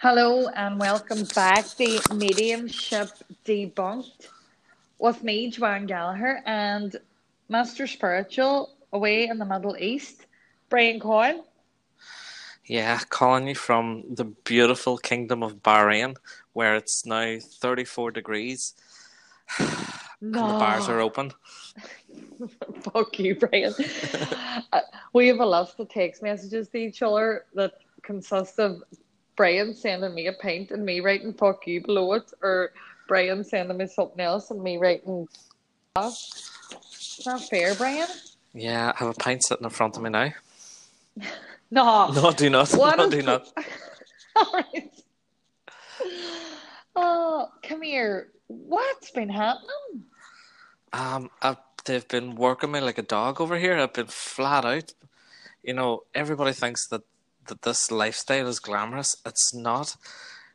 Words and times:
Hello 0.00 0.46
and 0.54 0.78
welcome 0.78 1.24
back 1.34 1.66
to 1.76 2.00
Mediumship 2.14 3.10
Debunked 3.44 4.28
with 5.00 5.24
me, 5.24 5.50
Joanne 5.50 5.86
Gallagher, 5.86 6.40
and 6.46 6.94
Master 7.48 7.88
Spiritual 7.88 8.70
away 8.92 9.26
in 9.26 9.38
the 9.38 9.44
Middle 9.44 9.76
East, 9.76 10.26
Brian 10.68 11.00
Coyle. 11.00 11.44
Yeah, 12.64 13.00
calling 13.08 13.48
you 13.48 13.56
from 13.56 14.04
the 14.08 14.26
beautiful 14.44 14.98
kingdom 14.98 15.42
of 15.42 15.64
Bahrain, 15.64 16.14
where 16.52 16.76
it's 16.76 17.04
now 17.04 17.38
34 17.40 18.12
degrees. 18.12 18.74
No. 20.20 20.40
And 20.40 20.50
the 20.50 20.58
bars 20.58 20.88
are 20.88 20.98
open. 20.98 21.32
Fuck 22.80 23.18
you, 23.20 23.36
Brian. 23.36 23.74
Uh, 24.72 24.80
we 25.12 25.28
have 25.28 25.38
a 25.38 25.46
list 25.46 25.78
of 25.78 25.88
text 25.88 26.22
messages 26.24 26.68
to 26.68 26.76
each 26.76 27.00
other 27.02 27.44
that 27.54 27.74
consist 28.02 28.58
of 28.58 28.82
Brian 29.38 29.72
sending 29.72 30.14
me 30.14 30.26
a 30.26 30.32
pint 30.32 30.72
and 30.72 30.84
me 30.84 30.98
writing 30.98 31.32
fuck 31.32 31.64
you 31.68 31.80
below 31.80 32.12
it, 32.14 32.32
or 32.42 32.72
Brian 33.06 33.44
sending 33.44 33.78
me 33.78 33.86
something 33.86 34.20
else 34.20 34.50
and 34.50 34.60
me 34.60 34.76
writing. 34.76 35.28
Is 35.96 37.20
that 37.24 37.40
fair, 37.48 37.76
Brian? 37.76 38.08
Yeah, 38.52 38.92
I 38.94 38.98
have 38.98 39.08
a 39.08 39.14
pint 39.14 39.44
sitting 39.44 39.62
in 39.64 39.70
front 39.70 39.96
of 39.96 40.02
me 40.02 40.10
now. 40.10 40.32
No. 41.70 42.10
No, 42.12 42.30
do 42.30 42.48
not. 42.48 42.70
What 42.70 42.96
no, 42.96 43.10
do 43.10 43.20
not. 43.20 43.46
All 44.36 44.52
right. 44.54 44.90
Oh, 46.96 47.48
come 47.62 47.82
here. 47.82 48.28
What's 48.46 49.10
been 49.10 49.28
happening? 49.28 50.04
Um, 50.94 51.28
I've, 51.42 51.58
they've 51.84 52.08
been 52.08 52.36
working 52.36 52.70
me 52.70 52.80
like 52.80 52.96
a 52.96 53.02
dog 53.02 53.42
over 53.42 53.58
here. 53.58 53.76
I've 53.76 53.92
been 53.92 54.06
flat 54.06 54.64
out. 54.64 54.94
You 55.62 55.74
know, 55.74 56.04
everybody 56.14 56.54
thinks 56.54 56.86
that, 56.86 57.02
that 57.48 57.62
this 57.62 57.90
lifestyle 57.90 58.46
is 58.46 58.60
glamorous. 58.60 59.16
It's 59.26 59.54
not. 59.54 59.96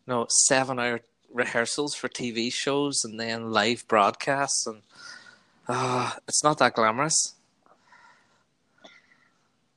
You 0.08 0.14
know, 0.14 0.26
seven 0.30 0.80
hour 0.80 1.02
rehearsals 1.32 1.96
for 1.96 2.08
TV 2.10 2.52
shows 2.54 3.04
and 3.04 3.20
then 3.20 3.52
live 3.52 3.88
broadcasts, 3.88 4.66
and 4.68 4.82
uh, 5.68 6.12
it's 6.28 6.44
not 6.44 6.58
that 6.60 6.74
glamorous. 6.76 7.36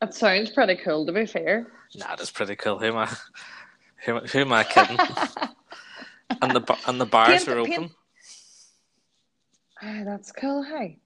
It 0.02 0.14
sounds 0.14 0.50
pretty 0.50 0.76
cool, 0.76 1.06
to 1.06 1.12
be 1.12 1.26
fair. 1.26 1.66
Nah, 1.94 2.16
that's 2.16 2.30
pretty 2.30 2.56
cool. 2.56 2.78
Who 2.78 2.86
am 2.86 2.96
I? 2.98 3.16
Who, 4.04 4.18
who 4.20 4.38
am 4.40 4.52
I 4.52 4.64
kidding? 4.64 4.98
and 6.42 6.52
the 6.52 6.78
and 6.86 7.00
the 7.00 7.06
bars 7.06 7.44
Paint- 7.44 7.48
are 7.48 7.64
paint- 7.64 7.78
open. 7.78 7.90
Ah, 9.82 10.02
that's 10.04 10.32
cool. 10.32 10.62
Hey, 10.62 10.98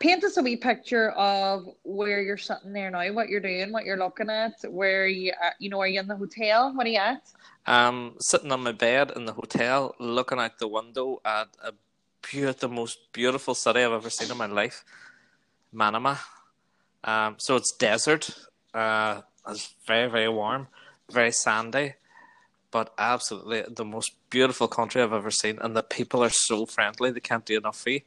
paint 0.00 0.24
us 0.24 0.38
a 0.38 0.42
wee 0.42 0.56
picture 0.56 1.10
of 1.10 1.68
where 1.84 2.22
you're 2.22 2.38
sitting 2.38 2.72
there 2.72 2.90
now, 2.90 3.12
what 3.12 3.28
you're 3.28 3.40
doing, 3.40 3.70
what 3.70 3.84
you're 3.84 3.98
looking 3.98 4.30
at, 4.30 4.54
where 4.68 5.06
you 5.06 5.32
are, 5.40 5.54
you 5.60 5.68
know, 5.68 5.78
are 5.78 5.86
you 5.86 6.00
in 6.00 6.08
the 6.08 6.16
hotel? 6.16 6.74
What 6.74 6.86
are 6.86 6.90
you 6.90 6.98
at? 6.98 7.30
Um, 7.66 8.16
sitting 8.18 8.50
on 8.50 8.62
my 8.62 8.72
bed 8.72 9.12
in 9.14 9.26
the 9.26 9.34
hotel, 9.34 9.94
looking 10.00 10.38
out 10.40 10.58
the 10.58 10.66
window 10.66 11.20
at 11.24 11.48
a 11.62 11.72
beau- 12.22 12.52
the 12.52 12.68
most 12.68 13.12
beautiful 13.12 13.54
city 13.54 13.80
I've 13.80 13.92
ever 13.92 14.10
seen 14.10 14.30
in 14.30 14.38
my 14.38 14.46
life, 14.46 14.84
Manama. 15.72 16.18
Um, 17.04 17.36
so 17.38 17.56
it's 17.56 17.72
desert. 17.76 18.30
Uh, 18.72 19.20
it's 19.48 19.74
very 19.86 20.10
very 20.10 20.28
warm, 20.28 20.68
very 21.10 21.32
sandy, 21.32 21.94
but 22.70 22.94
absolutely 22.98 23.64
the 23.68 23.84
most 23.84 24.12
beautiful 24.30 24.68
country 24.68 25.02
I've 25.02 25.12
ever 25.12 25.30
seen, 25.30 25.58
and 25.60 25.76
the 25.76 25.82
people 25.82 26.24
are 26.24 26.30
so 26.30 26.64
friendly. 26.64 27.10
They 27.10 27.20
can't 27.20 27.44
do 27.44 27.58
enough 27.58 27.78
for 27.78 27.90
you. 27.90 28.00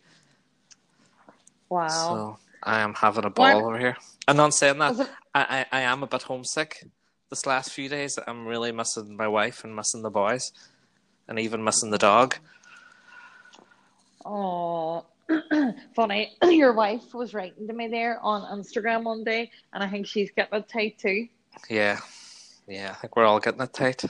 Wow. 1.73 1.87
So 1.87 2.37
I 2.61 2.79
am 2.81 2.93
having 2.93 3.25
a 3.25 3.29
ball 3.29 3.55
What- 3.55 3.63
over 3.63 3.77
here. 3.79 3.97
And 4.27 4.39
on 4.39 4.51
saying 4.51 4.77
that, 4.79 4.99
it- 4.99 5.09
I, 5.35 5.65
I, 5.71 5.79
I 5.79 5.81
am 5.81 6.03
a 6.03 6.07
bit 6.07 6.21
homesick 6.23 6.85
this 7.29 7.45
last 7.45 7.71
few 7.71 7.89
days. 7.89 8.17
I'm 8.27 8.45
really 8.45 8.71
missing 8.71 9.17
my 9.17 9.27
wife 9.27 9.63
and 9.63 9.75
missing 9.75 10.01
the 10.03 10.11
boys 10.11 10.51
and 11.27 11.39
even 11.39 11.63
missing 11.63 11.89
the 11.91 11.97
dog. 11.97 12.35
Oh, 14.25 15.05
funny. 15.95 16.37
Your 16.43 16.73
wife 16.73 17.13
was 17.13 17.33
writing 17.33 17.67
to 17.67 17.73
me 17.73 17.87
there 17.87 18.19
on 18.21 18.41
Instagram 18.57 19.03
one 19.03 19.23
day, 19.23 19.51
and 19.73 19.83
I 19.83 19.89
think 19.89 20.07
she's 20.07 20.31
getting 20.31 20.59
it 20.59 20.69
tight 20.69 20.97
too. 20.99 21.27
Yeah. 21.69 21.99
Yeah, 22.67 22.91
I 22.91 22.93
think 22.93 23.15
we're 23.15 23.25
all 23.25 23.39
getting 23.39 23.61
it 23.61 23.73
tight. 23.73 24.03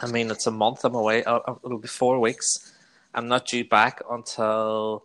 I 0.00 0.06
mean, 0.06 0.30
it's 0.30 0.46
a 0.46 0.50
month 0.50 0.84
I'm 0.84 0.94
away. 0.94 1.22
Uh, 1.24 1.40
uh, 1.46 1.54
It'll 1.64 1.78
be 1.78 1.88
four 1.88 2.18
weeks. 2.18 2.72
I'm 3.14 3.28
not 3.28 3.46
due 3.46 3.64
back 3.64 4.00
until 4.10 5.04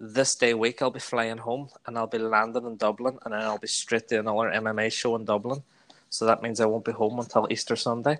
this 0.00 0.34
day 0.34 0.54
week. 0.54 0.80
I'll 0.80 0.90
be 0.90 0.98
flying 0.98 1.36
home 1.38 1.68
and 1.86 1.98
I'll 1.98 2.06
be 2.06 2.18
landing 2.18 2.64
in 2.64 2.76
Dublin 2.76 3.18
and 3.24 3.34
then 3.34 3.42
I'll 3.42 3.58
be 3.58 3.68
straight 3.68 4.08
to 4.08 4.20
another 4.20 4.50
MMA 4.50 4.90
show 4.90 5.14
in 5.14 5.24
Dublin. 5.24 5.62
So 6.08 6.24
that 6.24 6.42
means 6.42 6.60
I 6.60 6.66
won't 6.66 6.84
be 6.84 6.92
home 6.92 7.20
until 7.20 7.46
Easter 7.50 7.76
Sunday. 7.76 8.18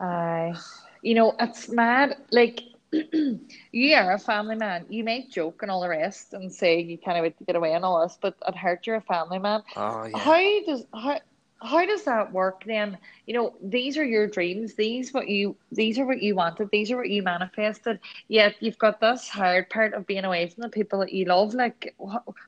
Aye. 0.00 0.54
You 1.02 1.14
know, 1.14 1.34
it's 1.38 1.68
mad. 1.68 2.16
Like, 2.30 2.62
you 2.92 3.94
are 3.94 4.12
a 4.12 4.18
family 4.18 4.56
man. 4.56 4.86
You 4.88 5.04
may 5.04 5.26
joke 5.28 5.60
and 5.62 5.70
all 5.70 5.80
the 5.80 5.88
rest 5.88 6.32
and 6.32 6.50
say 6.50 6.80
you 6.80 6.96
can't 6.96 7.20
wait 7.20 7.36
to 7.38 7.44
get 7.44 7.56
away 7.56 7.74
and 7.74 7.84
all 7.84 8.02
this, 8.02 8.16
but 8.20 8.36
at 8.46 8.56
heart, 8.56 8.86
you're 8.86 8.96
a 8.96 9.02
family 9.02 9.38
man. 9.38 9.62
Oh, 9.76 10.06
yeah. 10.06 10.18
How 10.18 10.64
does 10.64 10.86
how 10.94 11.20
how 11.60 11.84
does 11.84 12.04
that 12.04 12.32
work 12.32 12.64
then? 12.64 12.96
You 13.26 13.34
know, 13.34 13.54
these 13.62 13.96
are 13.96 14.04
your 14.04 14.26
dreams. 14.26 14.74
These 14.74 15.12
what 15.12 15.28
you 15.28 15.56
these 15.72 15.98
are 15.98 16.06
what 16.06 16.22
you 16.22 16.34
wanted. 16.34 16.70
These 16.70 16.90
are 16.90 16.96
what 16.96 17.10
you 17.10 17.22
manifested. 17.22 17.98
Yet 18.28 18.54
you've 18.60 18.78
got 18.78 19.00
this 19.00 19.28
hard 19.28 19.68
part 19.70 19.94
of 19.94 20.06
being 20.06 20.24
away 20.24 20.48
from 20.48 20.62
the 20.62 20.68
people 20.68 21.00
that 21.00 21.12
you 21.12 21.24
love. 21.24 21.54
Like, 21.54 21.94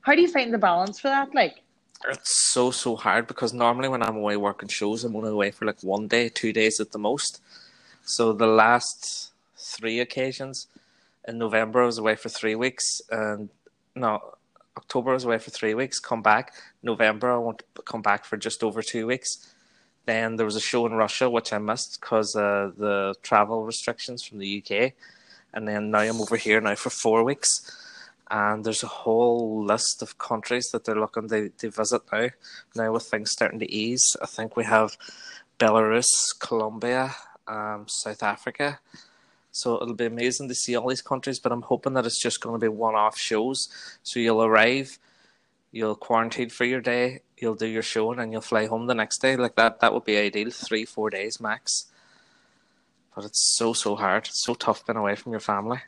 how, 0.03 0.15
do 0.15 0.23
you 0.23 0.29
find 0.29 0.55
the 0.55 0.59
balance 0.59 1.01
for 1.01 1.09
that? 1.09 1.35
Like, 1.35 1.63
It's 2.09 2.53
so 2.53 2.71
so 2.71 2.97
hard 2.97 3.27
because 3.27 3.53
normally 3.53 3.89
when 3.89 4.03
I'm 4.03 4.17
away 4.17 4.37
working 4.37 4.69
shows, 4.69 5.05
I'm 5.05 5.17
only 5.17 5.31
away 5.31 5.51
for 5.51 5.65
like 5.65 5.83
one 5.83 6.07
day, 6.07 6.29
two 6.29 6.53
days 6.53 6.79
at 6.79 6.93
the 6.93 6.99
most. 6.99 7.43
So 8.03 8.33
the 8.33 8.47
last 8.47 9.33
three 9.57 10.01
occasions 10.01 10.69
in 11.27 11.39
November, 11.39 11.83
I 11.83 11.87
was 11.87 11.99
away 11.99 12.17
for 12.17 12.29
three 12.29 12.55
weeks, 12.55 13.03
and 13.11 13.51
no, 13.95 14.35
October 14.77 15.11
I 15.11 15.15
was 15.15 15.25
away 15.25 15.39
for 15.39 15.51
three 15.51 15.75
weeks. 15.75 15.99
Come 15.99 16.23
back 16.23 16.55
November, 16.83 17.33
I 17.33 17.39
won't 17.39 17.63
come 17.85 18.03
back 18.03 18.25
for 18.25 18.37
just 18.37 18.63
over 18.63 18.83
two 18.83 19.07
weeks. 19.07 19.53
Then 20.07 20.37
there 20.37 20.47
was 20.47 20.57
a 20.57 20.61
show 20.61 20.87
in 20.87 20.93
Russia 20.93 21.29
which 21.29 21.53
I 21.53 21.59
missed 21.59 21.99
because 22.01 22.35
uh, 22.35 22.71
the 22.77 23.15
travel 23.23 23.65
restrictions 23.65 24.23
from 24.25 24.39
the 24.39 24.63
UK, 24.63 24.93
and 25.53 25.69
then 25.69 25.91
now 25.91 26.01
I'm 26.01 26.21
over 26.21 26.37
here 26.37 26.61
now 26.61 26.75
for 26.75 26.91
four 26.91 27.23
weeks 27.23 27.49
and 28.31 28.65
there's 28.65 28.85
a 28.85 28.89
whole 28.89 29.65
list 29.65 30.03
of 30.03 30.19
countries 30.19 30.69
that 30.73 30.85
they're 30.85 30.95
looking 30.99 31.29
to, 31.29 31.49
to 31.49 31.71
visit 31.71 32.03
now. 32.13 32.29
Now 32.77 32.93
with 32.93 33.03
things 33.03 33.33
starting 33.33 33.59
to 33.59 33.71
ease, 33.71 34.17
I 34.23 34.27
think 34.27 34.57
we 34.57 34.65
have 34.65 34.97
Belarus, 35.59 36.07
Colombia, 36.39 37.15
um, 37.49 37.87
South 37.89 38.23
Africa. 38.23 38.79
So 39.53 39.81
it'll 39.83 39.95
be 39.95 40.07
amazing 40.07 40.49
to 40.49 40.55
see 40.55 40.77
all 40.77 40.89
these 40.89 41.03
countries, 41.03 41.39
but 41.39 41.53
I'm 41.53 41.63
hoping 41.63 41.95
that 41.95 42.07
it's 42.07 42.21
just 42.21 42.41
going 42.41 42.55
to 42.55 42.65
be 42.65 42.69
one-off 42.69 43.19
shows. 43.19 43.69
So 44.03 44.21
you'll 44.21 44.45
arrive, 44.45 44.99
you'll 45.73 45.97
quarantine 45.97 46.51
for 46.51 46.65
your 46.65 46.81
day, 46.81 47.23
you'll 47.37 47.57
do 47.57 47.67
your 47.67 47.83
show, 47.83 48.13
and 48.13 48.33
you'll 48.33 48.43
fly 48.43 48.67
home 48.67 48.87
the 48.87 48.95
next 48.95 49.19
day. 49.19 49.37
Like 49.37 49.57
that, 49.57 49.81
that 49.81 49.93
would 49.93 50.05
be 50.05 50.17
ideal. 50.19 50.51
Three, 50.51 50.85
four 50.85 51.11
days 51.11 51.41
max. 51.41 51.87
But 53.15 53.25
it's 53.25 53.57
so 53.57 53.73
so 53.73 53.97
hard. 53.97 54.27
It's 54.29 54.45
so 54.45 54.55
tough 54.55 54.87
being 54.87 54.97
away 54.97 55.17
from 55.17 55.33
your 55.33 55.41
family. 55.41 55.81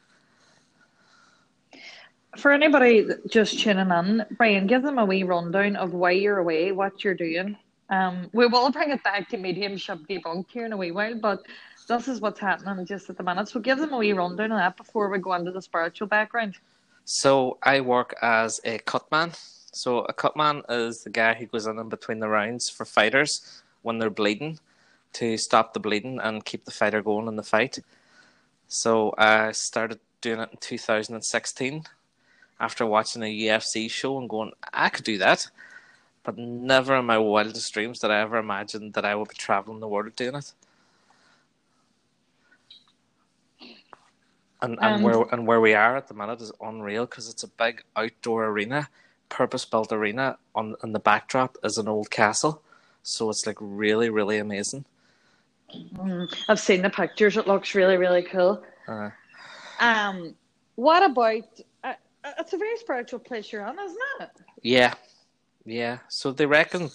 for 2.37 2.51
anybody 2.51 3.07
just 3.29 3.61
tuning 3.61 3.91
in, 3.91 4.25
Brian, 4.37 4.67
give 4.67 4.83
them 4.83 4.99
a 4.99 5.05
wee 5.05 5.23
rundown 5.23 5.77
of 5.77 5.93
why 5.93 6.13
you're 6.13 6.39
away, 6.39 6.73
what 6.73 7.05
you're 7.05 7.15
doing. 7.15 7.57
Um, 7.91 8.31
we 8.33 8.47
will 8.47 8.71
bring 8.73 8.91
it 8.91 9.05
back 9.05 9.29
to 9.29 9.37
mediumship 9.37 10.01
debunked 10.09 10.51
here 10.51 10.65
in 10.65 10.73
a 10.73 10.77
wee 10.77 10.93
while, 10.93 11.15
but 11.15 11.45
this 11.87 12.09
is 12.09 12.21
what's 12.21 12.41
happening 12.41 12.85
just 12.87 13.11
at 13.11 13.17
the 13.17 13.23
minute. 13.23 13.49
So 13.49 13.61
give 13.61 13.79
them 13.79 13.93
a 13.93 13.99
wee 13.99 14.13
rundown 14.13 14.53
of 14.53 14.59
that 14.59 14.77
before 14.77 15.09
we 15.09 15.19
go 15.19 15.35
into 15.35 15.51
the 15.51 15.63
spiritual 15.63 16.07
background. 16.07 16.57
So 17.05 17.59
I 17.63 17.81
work 17.81 18.15
as 18.23 18.61
a 18.65 18.79
cutman. 18.79 19.33
So 19.73 20.01
a 20.01 20.13
cutman 20.13 20.63
is 20.69 21.03
the 21.03 21.11
guy 21.11 21.35
who 21.35 21.47
goes 21.47 21.67
in, 21.67 21.79
in 21.79 21.89
between 21.89 22.21
the 22.21 22.29
rounds 22.29 22.69
for 22.69 22.85
fighters 22.85 23.63
when 23.83 23.99
they're 23.99 24.11
bleeding 24.11 24.59
to 25.15 25.37
stop 25.37 25.75
the 25.75 25.81
bleeding 25.81 26.19
and 26.23 26.45
keep 26.45 26.65
the 26.65 26.71
fighter 26.71 27.03
going 27.03 27.29
in 27.29 27.37
the 27.37 27.43
fight. 27.43 27.79
So 28.69 29.15
I 29.19 29.53
started 29.53 30.01
doing 30.21 30.41
it 30.41 30.51
in 30.53 30.59
2016 30.59 31.85
after 32.61 32.87
watching 32.87 33.23
a 33.23 33.41
UFC 33.41 33.91
show 33.91 34.19
and 34.19 34.29
going, 34.29 34.53
I 34.73 34.89
could 34.89 35.05
do 35.05 35.19
that. 35.19 35.51
But 36.23 36.39
never 36.39 36.97
in 36.97 37.05
my 37.05 37.19
wildest 37.19 37.75
dreams 37.75 37.99
did 37.99 38.13
I 38.13 38.21
ever 38.21 38.39
imagine 38.39 38.93
that 38.93 39.05
I 39.05 39.15
would 39.15 39.29
be 39.29 39.35
traveling 39.35 39.81
the 39.81 39.89
world 39.89 40.15
doing 40.15 40.37
it. 40.37 40.53
And, 44.63 44.79
and 44.81 44.95
And- 44.97 45.05
where 45.05 45.23
and 45.33 45.47
where 45.47 45.61
we 45.61 45.75
are 45.75 45.97
at 45.97 46.09
the 46.09 46.15
minute 46.15 46.41
is 46.41 46.53
unreal 46.61 47.05
because 47.07 47.29
it's 47.29 47.43
a 47.43 47.49
big 47.49 47.83
outdoor 47.97 48.47
arena, 48.47 48.89
purpose 49.29 49.65
built 49.65 49.93
arena. 49.93 50.39
On 50.55 50.77
in 50.85 50.93
the 50.93 51.01
backdrop 51.01 51.57
is 51.65 51.79
an 51.79 51.89
old 51.89 52.11
castle, 52.11 52.63
so 53.03 53.29
it's 53.31 53.47
like 53.47 53.59
really 53.61 54.09
really 54.09 54.39
amazing. 54.39 54.85
Mm, 55.75 56.33
I've 56.49 56.61
seen 56.61 56.83
the 56.83 56.91
pictures. 56.91 57.37
It 57.37 57.47
looks 57.49 57.75
really, 57.75 57.97
really 57.97 58.23
cool. 58.23 58.63
Uh, 58.87 59.11
Um, 59.81 60.35
what 60.77 61.03
about? 61.03 61.45
Uh, 61.83 61.95
it's 62.39 62.53
a 62.53 62.59
very 62.59 62.77
spiritual 62.77 63.19
place 63.19 63.51
you're 63.51 63.65
on, 63.65 63.79
isn't 63.79 63.99
it? 64.21 64.31
yeah, 64.63 64.95
yeah. 65.65 65.99
So 66.09 66.31
they 66.31 66.47
reckon 66.47 66.91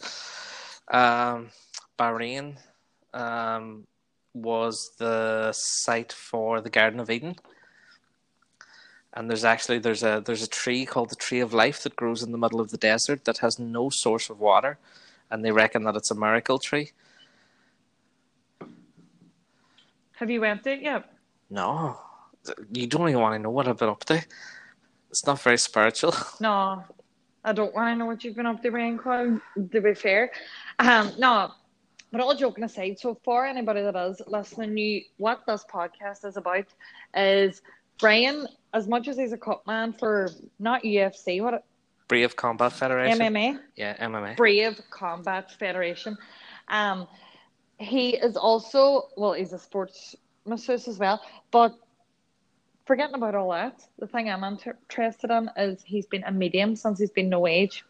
um, 0.89 1.49
Bahrain 1.99 2.57
um, 3.13 3.85
was 4.33 4.91
the 4.99 5.51
site 5.53 6.13
for 6.13 6.61
the 6.61 6.69
Garden 6.69 6.99
of 6.99 7.09
Eden. 7.09 7.35
And 9.17 9.27
there's 9.27 9.43
actually 9.43 9.79
there's 9.79 10.03
a 10.03 10.21
there's 10.23 10.43
a 10.43 10.47
tree 10.47 10.85
called 10.85 11.09
the 11.09 11.15
tree 11.15 11.39
of 11.39 11.51
life 11.51 11.81
that 11.81 11.95
grows 11.95 12.21
in 12.21 12.31
the 12.31 12.37
middle 12.37 12.61
of 12.61 12.69
the 12.69 12.77
desert 12.77 13.25
that 13.25 13.39
has 13.39 13.57
no 13.57 13.89
source 13.89 14.29
of 14.29 14.39
water, 14.39 14.77
and 15.31 15.43
they 15.43 15.51
reckon 15.51 15.83
that 15.85 15.95
it's 15.95 16.11
a 16.11 16.15
miracle 16.15 16.59
tree. 16.59 16.91
Have 20.17 20.29
you 20.29 20.39
went 20.41 20.63
there 20.63 20.75
yet? 20.75 21.11
No, 21.49 21.99
you 22.71 22.85
don't 22.85 23.09
even 23.09 23.19
want 23.19 23.33
to 23.33 23.39
know 23.39 23.49
what 23.49 23.67
I've 23.67 23.79
been 23.79 23.89
up 23.89 24.05
to. 24.05 24.23
It's 25.09 25.25
not 25.25 25.41
very 25.41 25.57
spiritual. 25.57 26.13
No, 26.39 26.83
I 27.43 27.53
don't 27.53 27.73
want 27.73 27.95
to 27.95 27.97
know 27.97 28.05
what 28.05 28.23
you've 28.23 28.35
been 28.35 28.45
up 28.45 28.61
to, 28.61 28.97
Cole, 29.01 29.39
to 29.71 29.81
be 29.81 29.95
fair. 29.95 30.29
Um, 30.77 31.11
no, 31.17 31.53
but 32.11 32.21
all 32.21 32.35
joking 32.35 32.65
aside, 32.65 32.99
so 32.99 33.19
for 33.23 33.47
anybody 33.47 33.81
that 33.81 33.95
is 33.95 34.21
listening, 34.27 34.77
you, 34.77 35.01
what 35.17 35.41
this 35.47 35.65
podcast 35.73 36.23
is 36.23 36.37
about 36.37 36.67
is 37.15 37.63
Brian, 37.99 38.47
as 38.77 38.88
much 38.88 39.07
as 39.07 39.18
he's 39.18 39.33
a 39.33 39.38
cut 39.38 39.65
man 39.65 39.91
for 39.91 40.29
not 40.59 40.83
UFC, 40.83 41.41
what 41.41 41.63
Brave 42.07 42.35
Combat 42.35 42.71
Federation. 42.71 43.19
MMA? 43.19 43.59
Yeah, 43.75 43.97
MMA. 43.97 44.38
Brave 44.38 44.79
Combat 44.89 45.51
Federation. 45.51 46.18
Um, 46.69 47.07
he 47.79 48.15
is 48.15 48.38
also 48.38 49.09
well, 49.18 49.33
he's 49.33 49.51
a 49.53 49.59
sports 49.59 50.15
masseuse 50.45 50.88
as 50.88 50.97
well, 51.00 51.21
but 51.51 51.75
forgetting 52.85 53.15
about 53.15 53.35
all 53.35 53.51
that, 53.51 53.81
the 54.00 54.07
thing 54.07 54.29
I'm 54.29 54.44
interested 54.44 55.31
in 55.31 55.50
is 55.57 55.83
he's 55.83 56.06
been 56.06 56.23
a 56.23 56.31
medium 56.31 56.75
since 56.75 57.00
he's 57.00 57.12
been 57.12 57.30
no 57.30 57.47
age, 57.47 57.83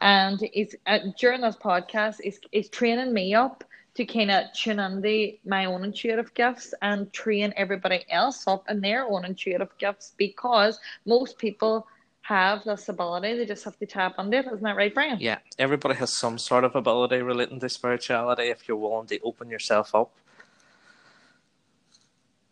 and 0.00 0.40
he's 0.52 0.74
uh, 0.86 0.98
during 1.18 1.42
this 1.42 1.56
podcast, 1.56 2.16
he's, 2.22 2.40
he's 2.50 2.68
training 2.68 3.12
me 3.12 3.34
up 3.34 3.62
to 3.94 4.04
kind 4.04 4.30
of 4.30 4.52
tune 4.52 4.78
into 4.78 5.32
my 5.44 5.64
own 5.64 5.84
intuitive 5.84 6.32
gifts 6.34 6.72
and 6.82 7.12
train 7.12 7.52
everybody 7.56 8.04
else 8.10 8.46
up 8.46 8.68
in 8.68 8.80
their 8.80 9.06
own 9.06 9.24
intuitive 9.24 9.76
gifts 9.78 10.12
because 10.16 10.78
most 11.06 11.38
people 11.38 11.86
have 12.22 12.62
this 12.64 12.88
ability. 12.88 13.36
They 13.36 13.46
just 13.46 13.64
have 13.64 13.76
to 13.78 13.86
tap 13.86 14.14
into 14.18 14.38
it. 14.38 14.46
Isn't 14.46 14.62
that 14.62 14.76
right, 14.76 14.94
Brian? 14.94 15.18
Yeah, 15.20 15.38
everybody 15.58 15.96
has 15.96 16.12
some 16.12 16.38
sort 16.38 16.64
of 16.64 16.76
ability 16.76 17.22
relating 17.22 17.58
to 17.60 17.68
spirituality 17.68 18.44
if 18.44 18.68
you're 18.68 18.76
willing 18.76 19.08
to 19.08 19.18
open 19.20 19.50
yourself 19.50 19.94
up 19.94 20.12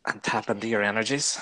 and 0.06 0.22
tap 0.22 0.50
into 0.50 0.66
your 0.66 0.82
energies. 0.82 1.38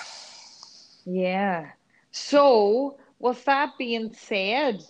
Yeah. 1.06 1.70
So, 2.10 2.98
with 3.18 3.44
that 3.46 3.78
being 3.78 4.12
said, 4.12 4.82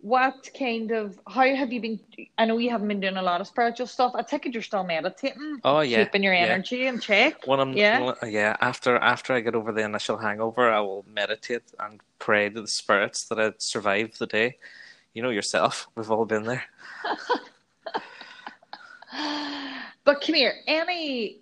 what 0.00 0.48
kind 0.56 0.92
of 0.92 1.18
how 1.26 1.54
have 1.54 1.72
you 1.72 1.80
been 1.80 1.98
i 2.38 2.44
know 2.44 2.56
you 2.58 2.70
haven't 2.70 2.86
been 2.86 3.00
doing 3.00 3.16
a 3.16 3.22
lot 3.22 3.40
of 3.40 3.46
spiritual 3.46 3.86
stuff. 3.86 4.12
I 4.14 4.22
take 4.22 4.46
it 4.46 4.54
you're 4.54 4.62
still 4.62 4.84
meditating 4.84 5.58
oh 5.64 5.80
yeah 5.80 6.04
keeping 6.04 6.22
your 6.22 6.34
energy 6.34 6.78
yeah. 6.78 6.90
in 6.90 7.00
check. 7.00 7.46
When 7.46 7.58
i'm 7.60 7.72
yeah. 7.72 8.14
yeah 8.24 8.56
after 8.60 8.96
after 8.96 9.32
i 9.32 9.40
get 9.40 9.54
over 9.54 9.72
the 9.72 9.82
initial 9.82 10.16
hangover 10.16 10.70
i 10.70 10.80
will 10.80 11.04
meditate 11.12 11.62
and 11.80 12.00
pray 12.18 12.48
to 12.48 12.60
the 12.60 12.68
spirits 12.68 13.24
that 13.24 13.40
i 13.40 13.52
survived 13.58 14.18
the 14.18 14.26
day. 14.26 14.58
You 15.14 15.22
know 15.22 15.30
yourself. 15.30 15.88
We've 15.96 16.10
all 16.10 16.26
been 16.26 16.44
there. 16.44 16.64
But 20.08 20.22
come 20.22 20.36
here 20.36 20.54
any 20.66 21.40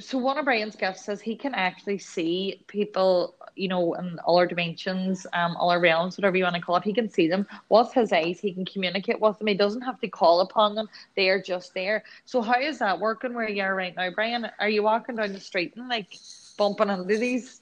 so 0.00 0.18
one 0.18 0.38
of 0.38 0.44
Brian's 0.44 0.76
gifts 0.76 1.04
says 1.04 1.20
he 1.20 1.36
can 1.36 1.54
actually 1.54 1.98
see 1.98 2.62
people, 2.66 3.34
you 3.56 3.68
know, 3.68 3.94
in 3.94 4.18
all 4.20 4.38
our 4.38 4.46
dimensions, 4.46 5.26
um, 5.32 5.56
all 5.56 5.70
our 5.70 5.80
realms, 5.80 6.16
whatever 6.16 6.36
you 6.36 6.44
want 6.44 6.56
to 6.56 6.62
call 6.62 6.76
it. 6.76 6.84
He 6.84 6.92
can 6.92 7.08
see 7.08 7.28
them 7.28 7.46
with 7.68 7.92
his 7.92 8.12
eyes. 8.12 8.38
He 8.38 8.52
can 8.52 8.64
communicate 8.64 9.20
with 9.20 9.38
them. 9.38 9.48
He 9.48 9.54
doesn't 9.54 9.82
have 9.82 10.00
to 10.00 10.08
call 10.08 10.40
upon 10.40 10.74
them. 10.74 10.88
They 11.16 11.28
are 11.30 11.40
just 11.40 11.74
there. 11.74 12.04
So 12.24 12.42
how 12.42 12.60
is 12.60 12.78
that 12.78 13.00
working 13.00 13.34
where 13.34 13.48
you 13.48 13.62
are 13.62 13.74
right 13.74 13.94
now, 13.96 14.10
Brian? 14.10 14.48
Are 14.60 14.68
you 14.68 14.82
walking 14.82 15.16
down 15.16 15.32
the 15.32 15.40
street 15.40 15.74
and 15.76 15.88
like 15.88 16.14
bumping 16.56 16.90
into 16.90 17.16
these 17.16 17.60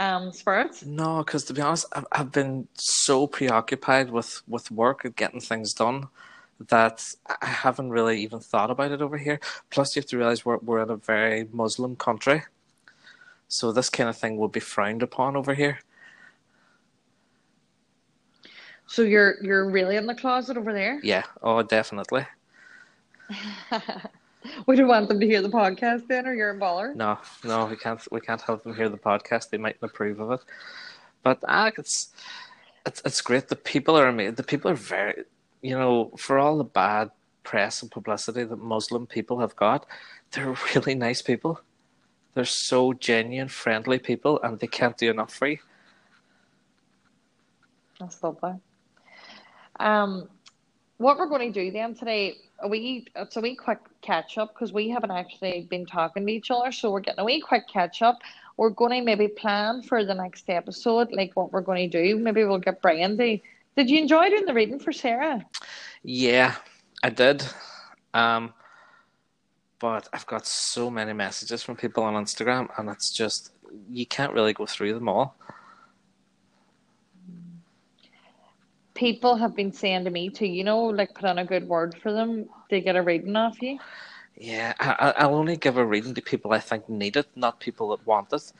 um, 0.00 0.32
spirits? 0.32 0.84
No, 0.84 1.18
because 1.18 1.44
to 1.44 1.54
be 1.54 1.60
honest, 1.60 1.86
I've, 1.92 2.06
I've 2.12 2.32
been 2.32 2.68
so 2.74 3.26
preoccupied 3.26 4.10
with 4.10 4.42
with 4.48 4.70
work 4.70 5.04
and 5.04 5.14
getting 5.14 5.40
things 5.40 5.74
done 5.74 6.08
that 6.68 7.14
I 7.40 7.46
haven't 7.46 7.90
really 7.90 8.20
even 8.22 8.40
thought 8.40 8.70
about 8.70 8.92
it 8.92 9.02
over 9.02 9.18
here. 9.18 9.40
Plus, 9.70 9.94
you 9.94 10.00
have 10.00 10.08
to 10.10 10.18
realize 10.18 10.44
we're 10.44 10.58
we're 10.58 10.82
in 10.82 10.90
a 10.90 10.96
very 10.96 11.48
Muslim 11.52 11.96
country, 11.96 12.42
so 13.48 13.72
this 13.72 13.90
kind 13.90 14.08
of 14.08 14.16
thing 14.16 14.36
would 14.36 14.52
be 14.52 14.60
frowned 14.60 15.02
upon 15.02 15.36
over 15.36 15.54
here. 15.54 15.78
So 18.86 19.02
you're 19.02 19.42
you're 19.42 19.70
really 19.70 19.96
in 19.96 20.06
the 20.06 20.14
closet 20.14 20.56
over 20.56 20.72
there? 20.72 21.00
Yeah. 21.02 21.24
Oh, 21.42 21.62
definitely. 21.62 22.26
we 24.66 24.76
don't 24.76 24.88
want 24.88 25.08
them 25.08 25.20
to 25.20 25.26
hear 25.26 25.40
the 25.42 25.48
podcast 25.48 26.08
then, 26.08 26.26
or 26.26 26.34
you're 26.34 26.50
a 26.50 26.58
baller. 26.58 26.94
No, 26.94 27.18
no, 27.44 27.66
we 27.66 27.76
can't. 27.76 28.00
We 28.10 28.20
can't 28.20 28.42
have 28.42 28.62
them 28.62 28.74
hear 28.74 28.88
the 28.88 28.98
podcast. 28.98 29.50
They 29.50 29.58
mightn't 29.58 29.82
approve 29.82 30.20
of 30.20 30.32
it. 30.32 30.40
But 31.22 31.38
ah, 31.48 31.70
it's 31.78 32.12
it's 32.84 33.00
it's 33.04 33.20
great. 33.20 33.48
The 33.48 33.56
people 33.56 33.98
are 33.98 34.08
amazing. 34.08 34.34
The 34.34 34.42
people 34.42 34.70
are 34.70 34.74
very 34.74 35.24
you 35.62 35.78
know, 35.78 36.10
for 36.18 36.38
all 36.38 36.58
the 36.58 36.64
bad 36.64 37.10
press 37.44 37.82
and 37.82 37.90
publicity 37.90 38.44
that 38.44 38.58
Muslim 38.58 39.06
people 39.06 39.40
have 39.40 39.56
got, 39.56 39.86
they're 40.32 40.54
really 40.74 40.94
nice 40.94 41.22
people. 41.22 41.60
They're 42.34 42.44
so 42.44 42.92
genuine, 42.92 43.48
friendly 43.48 43.98
people, 43.98 44.40
and 44.42 44.58
they 44.58 44.66
can't 44.66 44.96
do 44.96 45.10
enough 45.10 45.32
for 45.32 45.48
you. 45.48 45.58
That's 48.00 48.22
lovely. 48.22 48.54
Um, 49.78 50.28
what 50.98 51.18
we're 51.18 51.28
going 51.28 51.52
to 51.52 51.64
do 51.64 51.70
then 51.70 51.94
today, 51.94 52.36
we 52.68 53.06
it's 53.16 53.36
a 53.36 53.40
wee 53.40 53.54
quick 53.54 53.80
catch 54.00 54.38
up 54.38 54.54
because 54.54 54.72
we 54.72 54.88
haven't 54.88 55.10
actually 55.10 55.66
been 55.68 55.84
talking 55.84 56.26
to 56.26 56.32
each 56.32 56.50
other, 56.50 56.72
so 56.72 56.90
we're 56.90 57.00
getting 57.00 57.20
a 57.20 57.24
wee 57.24 57.40
quick 57.40 57.68
catch 57.68 58.02
up. 58.02 58.18
We're 58.56 58.70
going 58.70 59.00
to 59.00 59.04
maybe 59.04 59.28
plan 59.28 59.82
for 59.82 60.04
the 60.04 60.14
next 60.14 60.48
episode, 60.48 61.12
like 61.12 61.32
what 61.34 61.52
we're 61.52 61.60
going 61.60 61.90
to 61.90 62.02
do. 62.02 62.18
Maybe 62.18 62.44
we'll 62.44 62.58
get 62.58 62.82
Brian 62.82 63.16
to 63.18 63.38
did 63.76 63.90
you 63.90 63.98
enjoy 63.98 64.28
doing 64.28 64.46
the 64.46 64.54
reading 64.54 64.78
for 64.78 64.92
Sarah? 64.92 65.44
Yeah, 66.02 66.54
I 67.02 67.10
did. 67.10 67.44
Um, 68.14 68.52
but 69.78 70.08
I've 70.12 70.26
got 70.26 70.46
so 70.46 70.90
many 70.90 71.12
messages 71.12 71.62
from 71.62 71.76
people 71.76 72.04
on 72.04 72.14
Instagram, 72.22 72.68
and 72.78 72.88
it's 72.88 73.10
just 73.10 73.52
you 73.90 74.06
can't 74.06 74.32
really 74.32 74.52
go 74.52 74.66
through 74.66 74.94
them 74.94 75.08
all. 75.08 75.36
People 78.94 79.36
have 79.36 79.56
been 79.56 79.72
saying 79.72 80.04
to 80.04 80.10
me 80.10 80.28
too, 80.28 80.46
you 80.46 80.62
know, 80.62 80.84
like 80.84 81.14
put 81.14 81.24
on 81.24 81.38
a 81.38 81.44
good 81.44 81.66
word 81.66 81.96
for 82.00 82.12
them 82.12 82.48
they 82.70 82.80
get 82.80 82.96
a 82.96 83.02
reading 83.02 83.36
off 83.36 83.60
you. 83.60 83.78
Yeah, 84.36 84.74
I, 84.80 85.14
I'll 85.18 85.34
only 85.34 85.56
give 85.56 85.76
a 85.76 85.84
reading 85.84 86.14
to 86.14 86.22
people 86.22 86.52
I 86.52 86.58
think 86.58 86.88
need 86.88 87.16
it, 87.16 87.28
not 87.34 87.60
people 87.60 87.88
that 87.90 88.06
want 88.06 88.32
it, 88.32 88.52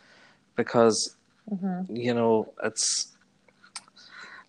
because 0.57 1.17
mm-hmm. 1.51 1.95
you 1.95 2.15
know 2.15 2.53
it's 2.65 3.12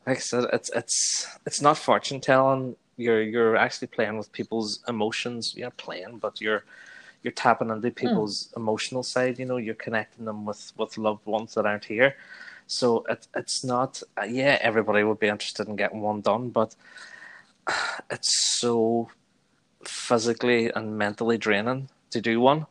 like 0.06 0.18
I 0.18 0.20
said, 0.20 0.46
it's 0.54 0.70
it's 0.76 1.28
it's 1.46 1.62
not 1.62 1.78
fortune 1.78 2.20
telling. 2.20 2.76
You're 2.98 3.22
you're 3.22 3.56
actually 3.56 3.88
playing 3.88 4.18
with 4.18 4.32
people's 4.32 4.80
emotions. 4.88 5.54
You're 5.56 5.72
playing, 5.72 6.20
but 6.20 6.42
you're 6.42 6.64
you're 7.24 7.32
tapping 7.32 7.70
into 7.70 7.90
hmm. 7.90 7.94
people's 7.94 8.50
mm. 8.50 8.58
emotional 8.58 9.04
side. 9.04 9.40
You 9.40 9.46
know, 9.46 9.58
you're 9.58 9.76
connecting 9.76 10.26
them 10.26 10.46
with 10.46 10.74
with 10.78 10.98
loved 10.98 11.26
ones 11.26 11.54
that 11.56 11.66
aren't 11.66 11.86
here. 11.86 12.16
So 12.68 13.06
it 13.10 13.28
it's 13.36 13.64
not. 13.64 14.02
Uh, 14.18 14.26
yeah, 14.26 14.58
everybody 14.62 15.04
would 15.04 15.20
be 15.20 15.28
interested 15.28 15.68
in 15.68 15.76
getting 15.76 16.02
one 16.02 16.22
done, 16.22 16.50
but 16.50 16.76
it's 18.10 18.60
so 18.60 19.10
physically 19.84 20.72
and 20.74 20.98
mentally 20.98 21.38
draining 21.38 21.90
to 22.12 22.22
do 22.22 22.40
one 22.40 22.66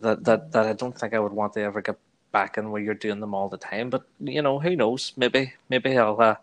that 0.00 0.24
that 0.24 0.52
that 0.52 0.66
I 0.66 0.72
don't 0.72 0.98
think 0.98 1.14
I 1.14 1.18
would 1.18 1.32
want 1.32 1.54
to 1.54 1.62
ever 1.62 1.82
get 1.82 1.98
back 2.32 2.58
in 2.58 2.70
where 2.70 2.82
you're 2.82 2.94
doing 2.94 3.20
them 3.20 3.34
all 3.34 3.48
the 3.48 3.56
time. 3.56 3.90
But 3.90 4.04
you 4.20 4.42
know, 4.42 4.58
who 4.58 4.76
knows? 4.76 5.12
Maybe 5.16 5.54
maybe 5.68 5.96
I'll 5.96 6.20
uh, 6.20 6.36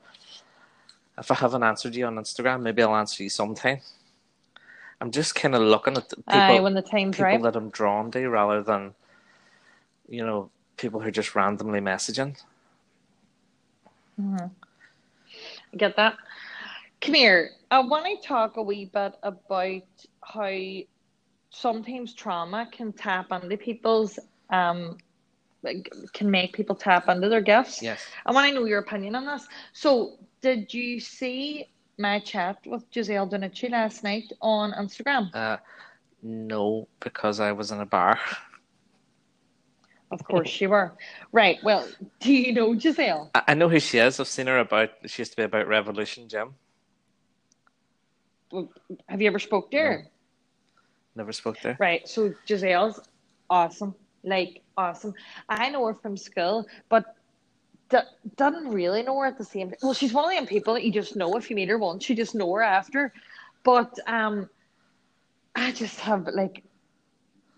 if 1.17 1.31
I 1.31 1.35
haven't 1.35 1.63
answered 1.63 1.95
you 1.95 2.05
on 2.05 2.15
Instagram, 2.15 2.61
maybe 2.61 2.83
I'll 2.83 2.95
answer 2.95 3.23
you 3.23 3.29
sometime. 3.29 3.79
I'm 5.01 5.11
just 5.11 5.35
kind 5.35 5.55
of 5.55 5.61
looking 5.61 5.97
at 5.97 6.09
people, 6.09 6.23
Aye, 6.27 6.59
when 6.59 6.73
the 6.73 6.81
time's 6.81 7.17
people 7.17 7.25
right. 7.25 7.41
that 7.41 7.55
I'm 7.55 7.69
drawn 7.69 8.11
to, 8.11 8.27
rather 8.27 8.63
than 8.63 8.93
you 10.07 10.25
know 10.25 10.49
people 10.77 10.99
who 10.99 11.07
are 11.07 11.11
just 11.11 11.35
randomly 11.35 11.79
messaging. 11.79 12.37
Mm-hmm. 14.19 14.47
I 15.73 15.77
get 15.77 15.95
that. 15.97 16.17
Come 17.01 17.13
here. 17.13 17.51
I 17.69 17.79
want 17.79 18.05
to 18.05 18.27
talk 18.27 18.57
a 18.57 18.61
wee 18.61 18.85
bit 18.85 19.13
about 19.21 19.83
how 20.23 20.59
sometimes 21.49 22.13
trauma 22.13 22.67
can 22.71 22.93
tap 22.93 23.31
into 23.31 23.57
people's 23.57 24.17
um, 24.49 24.97
can 26.13 26.29
make 26.29 26.53
people 26.53 26.75
tap 26.75 27.09
into 27.09 27.29
their 27.29 27.41
gifts. 27.41 27.81
Yes. 27.81 28.05
I 28.25 28.31
want 28.31 28.47
to 28.47 28.53
know 28.53 28.65
your 28.65 28.79
opinion 28.79 29.15
on 29.15 29.25
this. 29.25 29.47
So, 29.73 30.17
did 30.41 30.73
you 30.73 30.99
see 30.99 31.67
my 31.97 32.19
chat 32.19 32.57
with 32.65 32.83
Giselle 32.93 33.27
Donucci 33.27 33.69
last 33.71 34.03
night 34.03 34.31
on 34.41 34.73
Instagram? 34.73 35.33
Uh, 35.33 35.57
no, 36.21 36.87
because 36.99 37.39
I 37.39 37.51
was 37.51 37.71
in 37.71 37.81
a 37.81 37.85
bar. 37.85 38.19
Of 40.11 40.23
course 40.23 40.61
you 40.61 40.69
were. 40.69 40.93
Right. 41.31 41.57
Well, 41.63 41.85
do 42.19 42.31
you 42.31 42.53
know 42.53 42.77
Giselle? 42.77 43.31
I, 43.33 43.41
I 43.49 43.53
know 43.55 43.67
who 43.67 43.79
she 43.79 43.97
is. 43.97 44.19
I've 44.19 44.27
seen 44.27 44.47
her 44.47 44.59
about. 44.59 44.91
She 45.07 45.21
used 45.21 45.31
to 45.31 45.37
be 45.37 45.43
about 45.43 45.67
Revolution 45.67 46.29
Gym. 46.29 46.53
Have 49.09 49.21
you 49.21 49.27
ever 49.27 49.39
spoke 49.39 49.71
to 49.71 49.77
her? 49.77 50.07
Never 51.15 51.31
spoke 51.31 51.59
there. 51.61 51.75
Right. 51.79 52.07
So 52.07 52.33
Giselle's 52.45 52.99
awesome. 53.49 53.95
Like 54.25 54.63
awesome. 54.77 55.13
I 55.49 55.69
know 55.69 55.85
her 55.87 55.93
from 55.93 56.17
school, 56.17 56.65
but 56.89 57.05
d- 57.89 57.97
doesn't 58.37 58.69
really 58.71 59.03
know 59.03 59.17
her 59.19 59.27
at 59.27 59.37
the 59.37 59.45
same 59.45 59.69
time. 59.69 59.77
Well, 59.81 59.93
she's 59.93 60.13
one 60.13 60.25
of 60.25 60.31
them 60.37 60.47
people 60.47 60.73
that 60.75 60.83
you 60.83 60.91
just 60.91 61.15
know 61.15 61.35
if 61.37 61.49
you 61.49 61.55
meet 61.55 61.69
her 61.69 61.77
once, 61.77 62.09
you 62.09 62.15
just 62.15 62.35
know 62.35 62.51
her 62.53 62.63
after. 62.63 63.13
But 63.63 63.97
um 64.07 64.49
I 65.55 65.71
just 65.71 65.99
have 66.01 66.27
like 66.27 66.63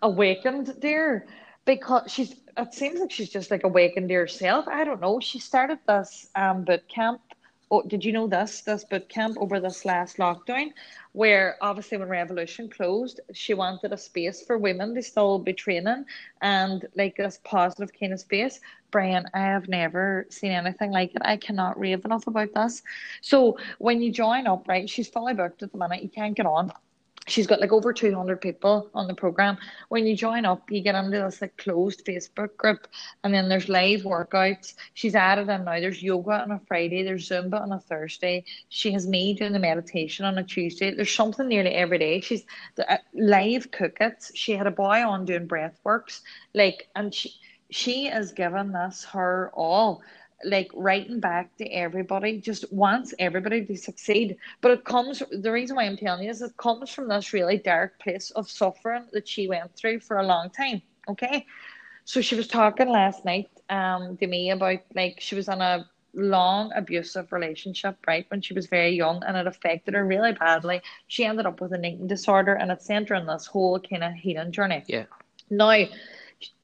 awakened 0.01 0.67
there 0.81 1.25
because 1.65 2.11
she's 2.11 2.35
it 2.57 2.73
seems 2.73 2.99
like 2.99 3.11
she's 3.11 3.29
just 3.29 3.51
like 3.51 3.63
awakened 3.63 4.09
to 4.09 4.15
herself. 4.15 4.67
I 4.67 4.83
don't 4.83 5.01
know. 5.01 5.19
She 5.19 5.39
started 5.39 5.79
this 5.87 6.29
um 6.35 6.63
boot 6.63 6.87
camp. 6.87 7.21
Oh, 7.69 7.81
did 7.81 8.05
you 8.05 8.13
know 8.13 8.27
this? 8.27 8.61
This 8.61 8.85
boot 8.85 9.09
camp 9.09 9.37
over 9.37 9.59
this 9.59 9.83
last 9.83 10.17
lockdown, 10.17 10.71
where 11.11 11.57
obviously 11.59 11.97
when 11.97 12.07
Revolution 12.07 12.69
closed, 12.69 13.19
she 13.33 13.53
wanted 13.53 13.91
a 13.91 13.97
space 13.97 14.41
for 14.41 14.57
women 14.57 14.95
to 14.95 15.01
still 15.01 15.37
be 15.37 15.51
training 15.51 16.05
and 16.41 16.85
like 16.95 17.17
this 17.17 17.39
positive 17.43 17.91
kind 17.99 18.13
of 18.13 18.21
space. 18.21 18.61
Brian, 18.89 19.25
I 19.33 19.39
have 19.39 19.67
never 19.67 20.27
seen 20.29 20.51
anything 20.51 20.91
like 20.91 21.13
it. 21.13 21.21
I 21.25 21.35
cannot 21.35 21.77
rave 21.77 22.05
enough 22.05 22.27
about 22.27 22.53
this. 22.53 22.83
So 23.19 23.57
when 23.79 24.01
you 24.01 24.11
join 24.13 24.47
up, 24.47 24.65
right, 24.69 24.89
she's 24.89 25.09
fully 25.09 25.33
booked 25.33 25.61
at 25.61 25.73
the 25.73 25.77
minute. 25.77 26.03
You 26.03 26.09
can't 26.09 26.35
get 26.35 26.45
on 26.45 26.71
she's 27.27 27.47
got 27.47 27.59
like 27.59 27.71
over 27.71 27.93
200 27.93 28.41
people 28.41 28.89
on 28.93 29.07
the 29.07 29.13
program. 29.13 29.57
When 29.89 30.07
you 30.07 30.15
join 30.15 30.45
up 30.45 30.69
you 30.71 30.81
get 30.81 30.95
into 30.95 31.17
this 31.19 31.41
like 31.41 31.57
closed 31.57 32.05
facebook 32.05 32.55
group 32.57 32.87
and 33.23 33.33
then 33.33 33.49
there's 33.49 33.69
live 33.69 34.01
workouts. 34.01 34.73
She's 34.93 35.15
added 35.15 35.49
in 35.49 35.65
now 35.65 35.79
there's 35.79 36.01
yoga 36.01 36.41
on 36.41 36.51
a 36.51 36.59
friday 36.67 37.03
there's 37.03 37.29
zumba 37.29 37.61
on 37.61 37.71
a 37.71 37.79
thursday. 37.79 38.45
She 38.69 38.91
has 38.93 39.07
me 39.07 39.33
doing 39.33 39.53
the 39.53 39.59
meditation 39.59 40.25
on 40.25 40.37
a 40.37 40.43
tuesday. 40.43 40.93
There's 40.93 41.13
something 41.13 41.47
nearly 41.47 41.71
every 41.71 41.99
day. 41.99 42.21
She's 42.21 42.45
uh, 42.87 42.97
live 43.13 43.71
cookits 43.71 44.31
she 44.33 44.53
had 44.53 44.67
a 44.67 44.71
boy 44.71 45.05
on 45.05 45.25
doing 45.25 45.47
breath 45.47 45.79
works 45.83 46.21
like 46.53 46.87
and 46.95 47.13
she 47.13 47.33
she 47.69 48.07
is 48.07 48.31
giving 48.31 48.71
this 48.71 49.03
her 49.03 49.51
all 49.53 50.01
like 50.43 50.69
writing 50.73 51.19
back 51.19 51.55
to 51.57 51.67
everybody 51.67 52.39
just 52.39 52.71
wants 52.71 53.13
everybody 53.19 53.65
to 53.65 53.75
succeed. 53.75 54.37
But 54.61 54.71
it 54.71 54.85
comes 54.85 55.23
the 55.31 55.51
reason 55.51 55.75
why 55.75 55.85
i'm 55.85 55.97
telling 55.97 56.23
you 56.23 56.29
is 56.29 56.41
it 56.41 56.57
comes 56.57 56.89
from 56.89 57.07
this 57.07 57.33
really 57.33 57.57
dark 57.57 57.99
place 57.99 58.29
of 58.31 58.49
suffering 58.49 59.05
that 59.13 59.27
she 59.27 59.47
went 59.47 59.75
through 59.75 59.99
for 60.01 60.17
a 60.17 60.25
long 60.25 60.49
time 60.49 60.81
okay? 61.07 61.45
So 62.05 62.21
she 62.21 62.35
was 62.35 62.47
talking 62.47 62.89
last 62.89 63.25
night 63.25 63.49
um 63.69 64.17
to 64.17 64.27
me 64.27 64.51
about 64.51 64.79
like 64.95 65.19
she 65.19 65.35
was 65.35 65.49
on 65.49 65.61
a 65.61 65.85
long 66.13 66.71
abusive 66.73 67.31
relationship 67.31 67.97
right 68.07 68.25
when 68.29 68.41
she 68.41 68.53
was 68.53 68.65
very 68.67 68.95
young 68.95 69.21
and 69.23 69.37
it 69.37 69.45
affected 69.45 69.93
her 69.93 70.05
really 70.05 70.31
badly. 70.33 70.81
She 71.07 71.25
ended 71.25 71.45
up 71.45 71.61
with 71.61 71.73
an 71.73 71.85
eating 71.85 72.07
disorder 72.07 72.53
and 72.53 72.71
it 72.71 72.81
sent 72.81 73.09
her 73.09 73.15
on 73.15 73.27
this 73.27 73.45
whole 73.45 73.79
kind 73.79 74.03
of 74.03 74.13
healing 74.13 74.51
journey. 74.51 74.83
Yeah. 74.87 75.05
now 75.49 75.85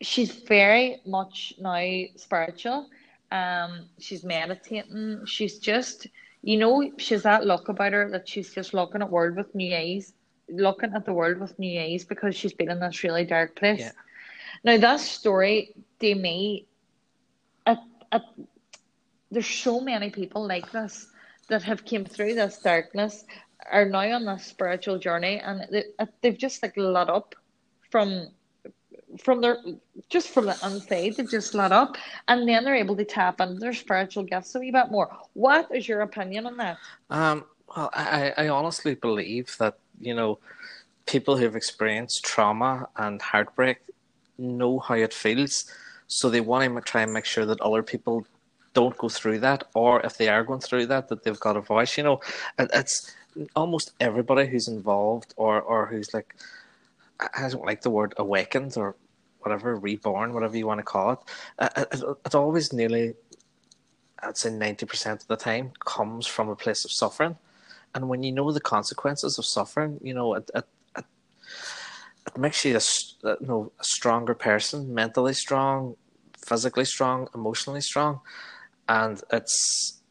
she's 0.01 0.31
very 0.31 1.01
much 1.05 1.53
now 1.59 2.03
spiritual 2.15 2.89
um, 3.33 3.89
she's 3.99 4.23
meditating. 4.23 5.25
She's 5.25 5.57
just, 5.57 6.07
you 6.43 6.57
know, 6.57 6.91
she's 6.97 7.23
that 7.23 7.45
look 7.45 7.67
about 7.67 7.93
her 7.93 8.09
that 8.11 8.29
she's 8.29 8.53
just 8.53 8.73
looking 8.73 9.01
at 9.01 9.09
world 9.09 9.35
with 9.35 9.53
new 9.55 9.75
eyes, 9.75 10.13
looking 10.47 10.93
at 10.93 11.05
the 11.05 11.13
world 11.13 11.39
with 11.39 11.57
new 11.57 11.81
eyes 11.81 12.05
because 12.05 12.35
she's 12.35 12.53
been 12.53 12.69
in 12.69 12.79
this 12.79 13.03
really 13.03 13.25
dark 13.25 13.55
place. 13.55 13.79
Yeah. 13.79 13.91
Now 14.63 14.77
that 14.77 14.99
story 14.99 15.73
to 15.99 16.13
me, 16.13 16.67
it, 17.65 17.79
it, 18.11 18.21
there's 19.31 19.47
so 19.47 19.81
many 19.81 20.11
people 20.11 20.47
like 20.47 20.71
this 20.71 21.07
that 21.49 21.63
have 21.63 21.85
came 21.85 22.05
through 22.05 22.35
this 22.35 22.59
darkness, 22.59 23.25
are 23.71 23.85
now 23.85 24.15
on 24.15 24.25
this 24.25 24.45
spiritual 24.45 24.99
journey, 24.99 25.39
and 25.39 25.65
they, 25.71 25.85
they've 26.21 26.37
just 26.37 26.61
like 26.61 26.77
lit 26.77 27.09
up 27.09 27.33
from 27.89 28.27
from 29.17 29.41
their 29.41 29.57
just 30.09 30.29
from 30.29 30.45
the 30.45 30.57
inside 30.63 31.15
they 31.15 31.23
just 31.23 31.53
lit 31.53 31.71
up 31.71 31.97
and 32.27 32.47
then 32.47 32.63
they're 32.63 32.75
able 32.75 32.95
to 32.95 33.05
tap 33.05 33.41
into 33.41 33.59
their 33.59 33.73
spiritual 33.73 34.23
gifts 34.23 34.55
a 34.55 34.59
wee 34.59 34.71
bit 34.71 34.89
more 34.89 35.09
what 35.33 35.67
is 35.73 35.87
your 35.87 36.01
opinion 36.01 36.45
on 36.45 36.57
that 36.57 36.77
Um, 37.09 37.45
well, 37.75 37.89
I, 37.93 38.33
I 38.37 38.47
honestly 38.49 38.95
believe 38.95 39.55
that, 39.59 39.77
you 39.99 40.13
know, 40.13 40.39
people 41.05 41.37
who've 41.37 41.55
experienced 41.55 42.23
trauma 42.23 42.87
and 42.97 43.21
heartbreak 43.21 43.77
know 44.37 44.79
how 44.79 44.95
it 44.95 45.13
feels. 45.13 45.65
So 46.07 46.29
they 46.29 46.41
want 46.41 46.75
to 46.75 46.81
try 46.81 47.01
and 47.01 47.13
make 47.13 47.25
sure 47.25 47.45
that 47.45 47.61
other 47.61 47.83
people 47.83 48.25
don't 48.73 48.97
go 48.97 49.09
through 49.09 49.39
that, 49.39 49.65
or 49.75 50.01
if 50.01 50.17
they 50.17 50.29
are 50.29 50.43
going 50.43 50.59
through 50.59 50.87
that, 50.87 51.07
that 51.09 51.23
they've 51.23 51.39
got 51.39 51.57
a 51.57 51.61
voice. 51.61 51.97
You 51.97 52.03
know, 52.03 52.21
it, 52.57 52.69
it's 52.73 53.15
almost 53.55 53.91
everybody 53.99 54.47
who's 54.47 54.67
involved 54.67 55.33
or, 55.37 55.61
or 55.61 55.85
who's 55.87 56.13
like, 56.13 56.35
I 57.19 57.47
don't 57.49 57.65
like 57.65 57.81
the 57.81 57.89
word 57.89 58.13
awakened 58.17 58.75
or 58.77 58.95
whatever, 59.45 59.75
reborn, 59.75 60.33
whatever 60.33 60.57
you 60.57 60.67
want 60.67 60.79
to 60.79 60.83
call 60.83 61.11
it. 61.13 61.19
Uh, 61.59 61.69
It, 61.77 61.87
it, 61.93 62.03
it 62.25 62.35
always 62.35 62.73
nearly 62.73 63.15
I'd 64.19 64.37
say 64.37 64.49
ninety 64.51 64.85
percent 64.85 65.21
of 65.21 65.27
the 65.27 65.35
time 65.35 65.71
comes 65.85 66.27
from 66.27 66.49
a 66.49 66.55
place 66.55 66.85
of 66.85 66.91
suffering, 66.91 67.37
and 67.93 68.07
when 68.09 68.23
you 68.23 68.31
know 68.31 68.51
the 68.51 68.61
consequences 68.61 69.37
of 69.37 69.45
suffering, 69.45 69.99
you 70.01 70.13
know 70.13 70.35
it 70.35 70.49
it, 70.55 70.65
it, 70.97 71.05
it 72.27 72.37
makes 72.37 72.63
you 72.63 72.75
a 72.75 73.27
uh, 73.29 73.35
you 73.41 73.47
know 73.47 73.71
a 73.79 73.83
stronger 73.83 74.33
person, 74.33 74.93
mentally 74.93 75.33
strong, 75.33 75.95
physically 76.37 76.85
strong, 76.85 77.27
emotionally 77.35 77.81
strong, 77.81 78.21
and 78.87 79.21
it's 79.31 80.01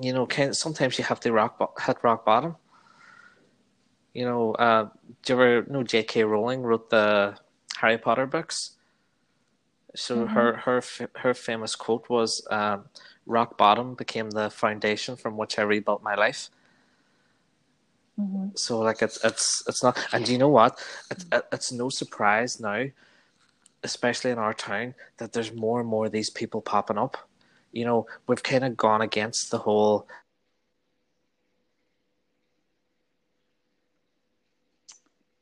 you 0.00 0.12
know 0.12 0.26
sometimes 0.52 0.98
you 0.98 1.04
have 1.04 1.20
to 1.20 1.32
rock 1.32 1.58
bo- 1.58 1.74
hit 1.84 1.98
rock 2.02 2.24
bottom. 2.24 2.56
You 4.14 4.24
know, 4.26 4.52
uh, 4.54 4.88
do 5.22 5.32
you 5.32 5.40
ever 5.40 5.66
know 5.70 5.82
J.K. 5.82 6.24
Rowling 6.24 6.62
wrote 6.62 6.90
the 6.90 7.36
Harry 7.82 7.98
Potter 7.98 8.26
books? 8.26 8.76
So 9.94 10.26
her 10.26 10.56
her 10.58 10.82
her 11.16 11.34
famous 11.34 11.74
quote 11.76 12.08
was, 12.08 12.46
um, 12.50 12.86
"Rock 13.26 13.58
bottom 13.58 13.94
became 13.94 14.30
the 14.30 14.48
foundation 14.50 15.16
from 15.16 15.36
which 15.36 15.58
I 15.58 15.62
rebuilt 15.62 16.02
my 16.02 16.14
life." 16.14 16.48
So 18.54 18.78
like 18.78 19.02
it's 19.02 19.22
it's 19.24 19.64
it's 19.68 19.82
not, 19.82 19.98
and 20.12 20.26
you 20.28 20.38
know 20.38 20.48
what? 20.48 20.80
It's 21.10 21.26
it's 21.52 21.72
no 21.72 21.90
surprise 21.90 22.60
now, 22.60 22.84
especially 23.82 24.30
in 24.30 24.38
our 24.38 24.54
town, 24.54 24.94
that 25.18 25.32
there's 25.32 25.52
more 25.52 25.80
and 25.80 25.88
more 25.88 26.06
of 26.06 26.12
these 26.12 26.30
people 26.30 26.62
popping 26.62 26.98
up. 26.98 27.16
You 27.72 27.84
know, 27.84 28.06
we've 28.28 28.42
kind 28.42 28.64
of 28.64 28.76
gone 28.76 29.02
against 29.02 29.50
the 29.50 29.58
whole. 29.58 30.06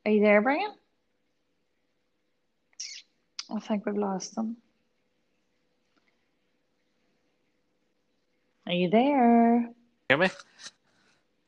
are 0.06 0.12
you 0.12 0.22
there 0.22 0.40
brian 0.40 0.72
i 3.54 3.58
think 3.60 3.84
we've 3.86 3.96
lost 3.96 4.34
them 4.34 4.56
are 8.66 8.72
you 8.72 8.88
there 8.90 9.68
Hear 10.08 10.18
me? 10.18 10.28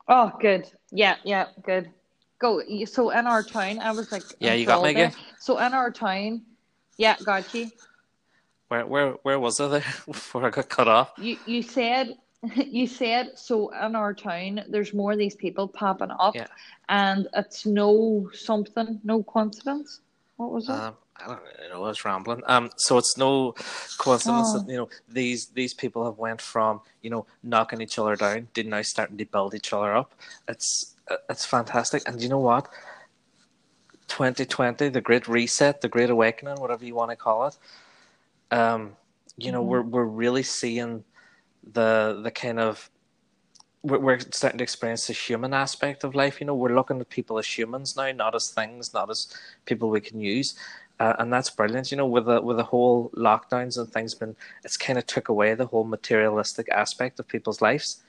oh 0.08 0.32
good 0.40 0.70
yeah 0.90 1.16
yeah 1.24 1.46
good 1.62 1.90
go 2.38 2.60
so 2.86 3.10
in 3.10 3.26
our 3.26 3.42
town 3.42 3.78
i 3.78 3.90
was 3.92 4.10
like 4.10 4.24
Yeah, 4.40 4.54
you 4.54 4.66
got 4.66 4.82
me 4.82 4.90
again? 4.90 5.12
so 5.38 5.58
in 5.58 5.72
our 5.74 5.90
town 5.90 6.42
yeah 6.98 7.16
got 7.24 7.52
you 7.54 7.70
Where 8.68 8.86
where 8.86 9.10
where 9.22 9.38
was 9.40 9.60
I 9.60 9.68
there 9.68 9.84
before 10.06 10.46
I 10.46 10.50
got 10.50 10.68
cut 10.68 10.88
off? 10.88 11.12
You 11.18 11.36
you 11.46 11.62
said 11.62 12.16
you 12.56 12.86
said 12.86 13.32
so 13.38 13.68
in 13.70 13.94
our 13.94 14.14
town 14.14 14.64
there's 14.68 14.92
more 14.94 15.12
of 15.12 15.18
these 15.18 15.36
people 15.36 15.68
popping 15.68 16.10
up 16.18 16.34
Yeah. 16.34 16.46
and 16.88 17.28
it's 17.34 17.66
no 17.66 18.28
something, 18.32 19.00
no 19.04 19.22
coincidence. 19.22 20.00
What 20.36 20.50
was 20.50 20.68
it? 20.68 20.72
Um, 20.72 20.96
I 21.16 21.26
don't 21.26 21.40
know. 21.70 21.76
I 21.84 21.88
was 21.88 22.04
rambling. 22.04 22.42
Um, 22.46 22.70
so 22.76 22.98
it's 22.98 23.16
no 23.16 23.52
coincidence 23.98 24.54
Oh. 24.54 24.58
that 24.58 24.70
you 24.70 24.76
know 24.76 24.88
these 25.08 25.46
these 25.48 25.74
people 25.74 26.04
have 26.04 26.18
went 26.18 26.40
from 26.40 26.80
you 27.02 27.10
know 27.10 27.26
knocking 27.42 27.80
each 27.80 27.98
other 27.98 28.16
down 28.16 28.48
to 28.54 28.62
now 28.64 28.82
starting 28.82 29.18
to 29.18 29.24
build 29.24 29.54
each 29.54 29.72
other 29.72 29.94
up. 29.94 30.14
It's 30.48 30.94
it's 31.28 31.44
fantastic, 31.44 32.02
and 32.06 32.20
you 32.22 32.28
know 32.28 32.38
what? 32.40 32.68
2020, 34.08 34.88
the 34.90 35.00
Great 35.00 35.26
Reset, 35.28 35.80
the 35.80 35.88
Great 35.88 36.10
Awakening, 36.10 36.60
whatever 36.60 36.84
you 36.84 36.94
want 36.94 37.10
to 37.10 37.16
call 37.16 37.46
it. 37.46 37.56
Um, 38.50 38.96
you 39.36 39.52
know, 39.52 39.62
Mhm. 39.62 39.66
we're 39.68 39.82
we're 39.82 40.04
really 40.04 40.42
seeing 40.42 41.04
the 41.62 42.20
the 42.22 42.30
kind 42.30 42.58
of 42.58 42.90
we're, 43.82 43.98
we're 43.98 44.20
starting 44.20 44.58
to 44.58 44.62
experience 44.64 45.06
the 45.08 45.12
human 45.12 45.52
aspect 45.52 46.04
of 46.04 46.14
life. 46.14 46.40
You 46.40 46.46
know, 46.46 46.54
we're 46.54 46.74
looking 46.74 47.00
at 47.00 47.08
people 47.08 47.38
as 47.38 47.46
humans 47.58 47.96
now, 47.96 48.12
not 48.12 48.34
as 48.34 48.50
things, 48.50 48.92
not 48.94 49.10
as 49.10 49.26
people 49.64 49.90
we 49.90 50.00
can 50.00 50.20
use, 50.20 50.54
uh, 51.02 51.16
and 51.18 51.32
that's 51.32 51.50
brilliant. 51.50 51.90
You 51.90 51.96
know, 51.96 52.06
with 52.06 52.26
the 52.26 52.40
with 52.40 52.58
the 52.58 52.62
whole 52.62 53.10
lockdowns 53.16 53.76
and 53.76 53.88
things, 53.92 54.14
been 54.14 54.36
it's 54.64 54.76
kind 54.76 54.98
of 54.98 55.06
took 55.06 55.28
away 55.28 55.54
the 55.54 55.66
whole 55.66 55.82
materialistic 55.84 56.68
aspect 56.70 57.18
of 57.18 57.26
people's 57.26 57.60
lives. 57.60 58.04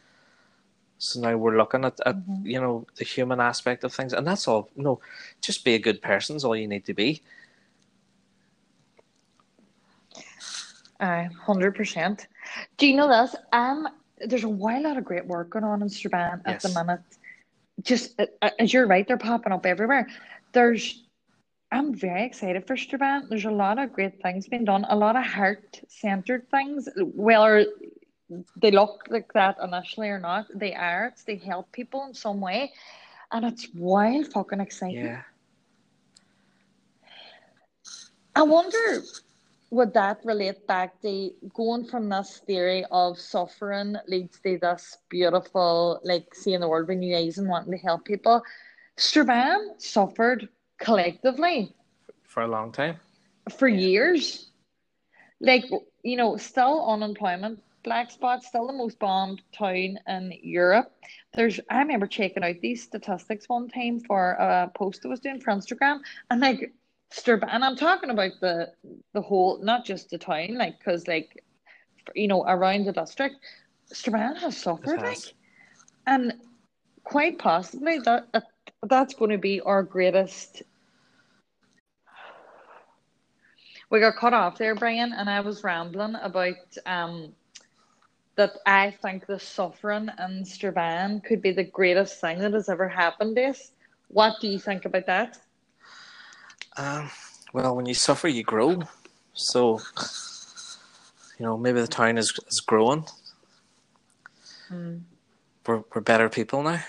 So 1.00 1.20
now 1.20 1.36
we're 1.36 1.58
looking 1.58 1.86
at, 1.86 2.00
at 2.06 2.18
Mhm. 2.18 2.46
you 2.46 2.62
know 2.62 2.86
the 2.98 3.04
human 3.06 3.40
aspect 3.40 3.84
of 3.84 3.94
things, 3.94 4.14
and 4.14 4.28
that's 4.28 4.48
all. 4.48 4.70
You 4.76 4.84
know, 4.84 5.00
just 5.42 5.66
be 5.66 5.74
a 5.74 5.80
good 5.80 6.02
person 6.04 6.36
is 6.36 6.46
all 6.46 6.56
you 6.56 6.68
need 6.68 6.86
to 6.86 6.94
be. 6.94 7.24
Hundred 11.00 11.76
percent. 11.76 12.28
Do 12.78 12.88
you 12.88 12.96
know 12.96 13.08
this? 13.10 13.36
Um, 13.52 13.88
there's 14.20 14.44
a 14.46 14.50
wild 14.50 14.84
lot 14.84 14.98
of 14.98 15.04
great 15.04 15.26
work 15.26 15.50
going 15.50 15.66
on 15.66 15.82
in 15.82 15.90
Strabane 15.90 16.42
at 16.46 16.62
the 16.62 16.70
Yes. 16.70 16.76
minute. 16.76 17.02
Just 17.82 18.20
uh, 18.20 18.28
uh, 18.42 18.52
as 18.60 18.72
you're 18.72 18.88
right, 18.88 19.06
they're 19.08 19.18
popping 19.18 19.52
up 19.52 19.66
everywhere. 19.66 20.08
there's 20.54 21.04
I'm 21.74 21.96
very 21.96 22.24
excited 22.24 22.68
for 22.68 22.78
Strabane. 22.78 23.28
There's 23.30 23.46
a 23.46 23.52
lot 23.52 23.80
of 23.80 23.92
great 23.94 24.22
things 24.22 24.48
being 24.48 24.64
done, 24.64 24.86
a 24.90 24.96
lot 24.96 25.16
of 25.16 25.26
heart 25.26 25.82
centered 25.88 26.48
things. 26.52 26.88
Whether 26.96 27.66
they 28.58 28.70
look 28.70 29.06
like 29.10 29.34
that 29.34 29.58
initially 29.62 30.10
or 30.10 30.20
not, 30.20 30.46
they 30.54 30.76
are. 30.76 31.08
It's, 31.08 31.24
they 31.24 31.38
help 31.38 31.72
people 31.72 32.06
in 32.06 32.14
some 32.14 32.40
way. 32.40 32.72
And 33.32 33.44
it's 33.44 33.68
wild 33.74 34.32
fucking 34.32 34.60
exciting. 34.60 35.06
Yeah. 35.06 35.24
I 38.36 38.44
wonder 38.44 39.02
would 39.72 39.94
that 39.96 40.20
relate 40.24 40.68
back 40.68 41.02
to 41.02 41.32
going 41.56 41.86
from 41.86 42.08
this 42.08 42.42
theory 42.46 42.86
of 42.92 43.18
suffering 43.18 43.96
leads 44.08 44.40
to 44.42 44.60
this 44.60 45.00
beautiful, 45.10 46.00
like 46.04 46.36
seeing 46.36 46.60
the 46.60 46.70
world 46.70 46.88
with 46.88 47.00
new 47.00 47.18
eyes 47.18 47.40
and 47.40 47.50
wanting 47.50 47.72
to 47.72 47.80
help 47.80 48.06
people. 48.06 48.44
Strabane 48.98 49.80
suffered 49.80 50.48
collectively 50.84 51.74
For 52.24 52.44
a 52.44 52.48
long 52.48 52.72
time. 52.72 52.98
for 53.58 53.68
years. 53.68 54.50
Like, 55.40 55.66
you 56.04 56.16
know, 56.16 56.38
still 56.38 56.86
unemployment, 56.88 57.62
black 57.84 58.12
spot, 58.12 58.44
still 58.44 58.68
the 58.68 58.74
most 58.74 58.98
bombed 59.00 59.42
town 59.52 60.00
in 60.08 60.34
Europe. 60.42 60.92
There's, 61.34 61.60
I 61.70 61.80
remember 61.80 62.08
checking 62.08 62.44
out 62.44 62.62
these 62.62 62.84
statistics 62.84 63.50
one 63.50 63.68
time 63.70 64.00
for 64.00 64.32
a 64.34 64.72
post 64.74 65.06
I 65.06 65.10
was 65.10 65.20
doing 65.20 65.42
for 65.42 65.52
Instagram, 65.52 66.00
and 66.30 66.40
like, 66.40 66.72
and 67.28 67.64
I'm 67.66 67.76
talking 67.76 68.10
about 68.10 68.32
the 68.42 68.72
the 69.14 69.22
whole, 69.22 69.60
not 69.62 69.86
just 69.86 70.10
the 70.10 70.18
town, 70.18 70.56
like, 70.56 70.80
because 70.80 71.08
like, 71.08 71.44
you 72.16 72.28
know, 72.28 72.44
around 72.44 72.86
the 72.86 72.94
district, 72.94 73.36
Strabane 73.92 74.36
has 74.38 74.58
suffered, 74.58 75.02
like, 75.02 75.20
and 76.08 76.34
quite 77.04 77.38
possibly 77.38 78.00
that, 78.00 78.32
that 78.34 78.46
that's 78.90 79.14
going 79.14 79.32
to 79.32 79.38
be 79.38 79.62
our 79.62 79.84
greatest 79.84 80.64
we 83.94 84.00
got 84.00 84.16
cut 84.16 84.34
off 84.34 84.58
there, 84.58 84.74
Brian, 84.74 85.14
and 85.14 85.30
I 85.30 85.40
was 85.40 85.64
rambling 85.64 86.16
about 86.16 86.56
um 86.88 87.32
that 88.36 88.54
I 88.66 88.90
think 88.90 89.28
the 89.28 89.40
suffering 89.40 90.10
in 90.18 90.44
Strabane 90.44 91.22
could 91.22 91.44
be 91.44 91.52
the 91.52 91.64
greatest 91.64 92.20
thing 92.20 92.40
that 92.40 92.54
has 92.54 92.68
ever 92.68 92.90
happened 92.90 93.36
to 93.36 93.44
us. 93.50 93.72
What 94.08 94.42
do 94.42 94.48
you 94.48 94.58
think 94.58 94.86
about 94.86 95.06
that? 95.06 95.38
Um, 96.76 97.12
well, 97.54 97.76
when 97.76 97.86
you 97.86 97.94
suffer, 97.94 98.28
you 98.28 98.42
grow. 98.42 98.82
So, 99.34 99.80
you 101.38 101.46
know, 101.46 101.56
maybe 101.56 101.80
the 101.80 101.88
town 101.88 102.18
is 102.18 102.34
is 102.48 102.62
growing. 102.62 103.06
Hmm. 104.70 104.98
We're 105.68 105.84
we're 105.94 106.02
better 106.02 106.30
people 106.30 106.64
now. 106.64 106.84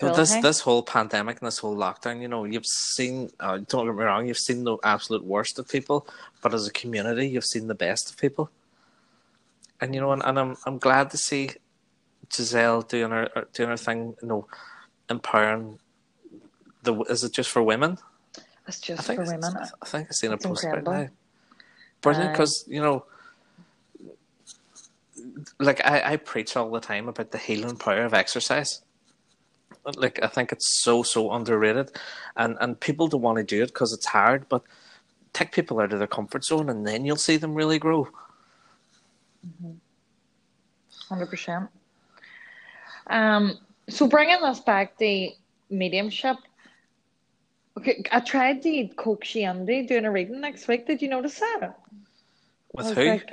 But 0.00 0.16
this 0.16 0.32
hey? 0.32 0.40
this 0.40 0.60
whole 0.60 0.82
pandemic 0.82 1.40
and 1.40 1.46
this 1.46 1.58
whole 1.58 1.76
lockdown, 1.76 2.22
you 2.22 2.28
know, 2.28 2.44
you've 2.44 2.66
seen. 2.66 3.30
Uh, 3.38 3.58
don't 3.68 3.86
get 3.86 3.94
me 3.94 4.02
wrong, 4.02 4.26
you've 4.26 4.38
seen 4.38 4.64
the 4.64 4.78
absolute 4.82 5.24
worst 5.24 5.58
of 5.58 5.68
people, 5.68 6.06
but 6.40 6.54
as 6.54 6.66
a 6.66 6.72
community, 6.72 7.28
you've 7.28 7.44
seen 7.44 7.66
the 7.66 7.74
best 7.74 8.10
of 8.10 8.16
people. 8.16 8.50
And 9.80 9.94
you 9.94 10.00
know, 10.00 10.12
and, 10.12 10.22
and 10.24 10.38
I'm 10.38 10.56
I'm 10.64 10.78
glad 10.78 11.10
to 11.10 11.18
see 11.18 11.50
Giselle 12.32 12.80
doing 12.82 13.10
her 13.10 13.28
uh, 13.36 13.44
doing 13.52 13.68
her 13.68 13.76
thing. 13.76 14.16
You 14.22 14.28
know, 14.28 14.46
empowering 15.10 15.78
the. 16.82 16.98
Is 17.02 17.22
it 17.22 17.32
just 17.32 17.50
for 17.50 17.62
women? 17.62 17.98
It's 18.66 18.80
just 18.80 19.00
I 19.00 19.02
think 19.02 19.20
for 19.26 19.32
women. 19.32 19.54
I 19.82 19.86
think 19.86 20.08
I've 20.08 20.16
seen 20.16 20.32
a 20.32 20.38
post 20.38 20.64
about 20.64 20.84
that. 20.84 21.10
Brilliant, 22.00 22.32
because 22.32 22.64
you 22.66 22.80
know, 22.80 23.04
like 25.58 25.84
I, 25.84 26.12
I 26.12 26.16
preach 26.16 26.56
all 26.56 26.70
the 26.70 26.80
time 26.80 27.08
about 27.08 27.32
the 27.32 27.38
healing 27.38 27.76
power 27.76 28.04
of 28.04 28.14
exercise. 28.14 28.80
Like 29.96 30.22
I 30.22 30.26
think 30.26 30.52
it's 30.52 30.82
so 30.82 31.02
so 31.02 31.32
underrated, 31.32 31.90
and 32.36 32.56
and 32.60 32.78
people 32.78 33.08
don't 33.08 33.22
want 33.22 33.38
to 33.38 33.44
do 33.44 33.62
it 33.62 33.68
because 33.68 33.92
it's 33.92 34.06
hard. 34.06 34.48
But 34.48 34.62
take 35.32 35.52
people 35.52 35.80
out 35.80 35.92
of 35.92 35.98
their 35.98 36.08
comfort 36.08 36.44
zone, 36.44 36.68
and 36.68 36.86
then 36.86 37.04
you'll 37.04 37.16
see 37.16 37.36
them 37.36 37.54
really 37.54 37.78
grow. 37.78 38.08
Hundred 41.08 41.26
percent. 41.26 41.68
Um. 43.06 43.58
So 43.88 44.06
bringing 44.06 44.42
us 44.42 44.60
back 44.60 44.98
to 44.98 45.30
mediumship. 45.70 46.36
Okay, 47.78 48.02
I 48.12 48.20
tried 48.20 48.62
to 48.62 48.88
coax 48.96 49.34
Andy 49.36 49.86
doing 49.86 50.04
a 50.04 50.10
reading 50.10 50.40
next 50.40 50.68
week. 50.68 50.86
Did 50.86 51.00
you 51.00 51.08
notice 51.08 51.38
that? 51.38 51.78
With 52.74 52.94
who? 52.94 53.04
like, 53.04 53.30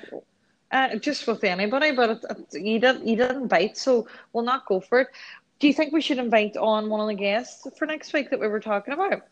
uh, 0.72 0.96
just 0.98 1.28
with 1.28 1.44
anybody, 1.44 1.92
but 1.92 2.10
it, 2.12 2.26
it, 2.30 2.62
you 2.62 2.80
didn't 2.80 3.08
you 3.08 3.16
didn't 3.16 3.48
bite, 3.48 3.78
so 3.78 4.08
we'll 4.34 4.44
not 4.44 4.66
go 4.66 4.80
for 4.80 5.02
it. 5.02 5.08
Do 5.60 5.68
you 5.68 5.74
think 5.74 5.92
we 5.94 6.02
should 6.02 6.20
invite 6.20 6.56
on 6.58 6.90
one 6.90 7.00
of 7.00 7.08
the 7.08 7.16
guests 7.16 7.68
for 7.78 7.86
next 7.86 8.14
week 8.14 8.30
that 8.30 8.40
we 8.40 8.48
were 8.48 8.60
talking 8.60 8.94
about? 8.94 9.24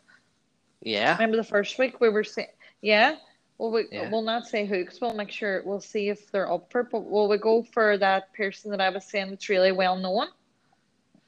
yeah, 0.81 1.13
Remember 1.13 1.37
the 1.37 1.43
first 1.43 1.77
week 1.79 1.99
we 2.01 2.09
were 2.09 2.23
saying, 2.23 2.47
yeah. 2.81 3.15
Well, 3.57 3.71
we 3.71 3.85
Yeah. 3.91 4.09
we'll 4.11 4.21
not 4.21 4.45
say 4.47 4.65
who 4.65 4.79
because 4.83 4.99
we'll 4.99 5.13
make 5.13 5.31
sure 5.31 5.61
we'll 5.65 5.79
see 5.79 6.09
if 6.09 6.29
they're 6.31 6.51
up 6.51 6.69
for. 6.71 6.83
But 6.83 7.09
will 7.09 7.27
we 7.29 7.37
go 7.37 7.63
for 7.63 7.97
that 7.97 8.33
person 8.33 8.69
that 8.71 8.81
I 8.81 8.89
was 8.89 9.05
saying 9.05 9.29
that's 9.29 9.49
really 9.49 9.71
well 9.71 9.95
known? 9.97 10.27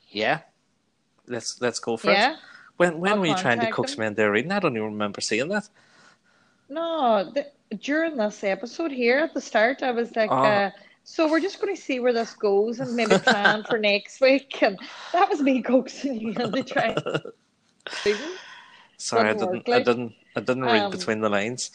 yeah. 0.10 0.42
Let's 1.30 1.60
let's 1.62 1.80
go 1.80 1.98
for 1.98 2.12
Yeah. 2.12 2.34
it. 2.34 2.38
When 2.78 3.00
when 3.00 3.14
I'll 3.14 3.20
were 3.20 3.26
you 3.28 3.36
trying 3.36 3.60
to 3.62 3.72
coax 3.72 3.96
them. 3.96 4.02
me 4.02 4.08
into 4.08 4.30
reading? 4.30 4.52
I 4.52 4.60
don't 4.60 4.76
even 4.78 4.84
remember 4.92 5.22
seeing 5.22 5.48
that. 5.50 5.68
No, 6.70 7.32
th- 7.34 7.48
during 7.82 8.16
this 8.18 8.44
episode 8.44 8.92
here 8.92 9.20
at 9.20 9.34
the 9.34 9.42
start, 9.42 9.82
I 9.84 9.92
was 9.92 10.16
like, 10.16 10.32
Oh. 10.32 10.36
uh, 10.44 10.72
so 11.10 11.26
we're 11.32 11.40
just 11.40 11.62
going 11.62 11.74
to 11.74 11.82
see 11.82 12.02
where 12.02 12.12
this 12.12 12.34
goes 12.34 12.82
and 12.82 12.94
maybe 12.94 13.18
plan 13.18 13.64
for 13.64 13.80
next 13.80 14.20
week. 14.20 14.62
And 14.62 14.78
that 15.14 15.30
was 15.30 15.42
me 15.42 15.62
coaxing 15.62 16.20
you 16.20 16.30
into 16.40 16.64
trying. 16.64 16.98
Sorry, 18.98 19.30
I 19.30 19.34
didn't 19.34 19.54
work, 19.54 19.70
I 19.70 19.80
didn't 19.84 20.14
I 20.36 20.42
didn't 20.42 20.64
read 20.64 20.82
um, 20.82 20.92
between 20.92 21.22
the 21.22 21.30
lines. 21.30 21.72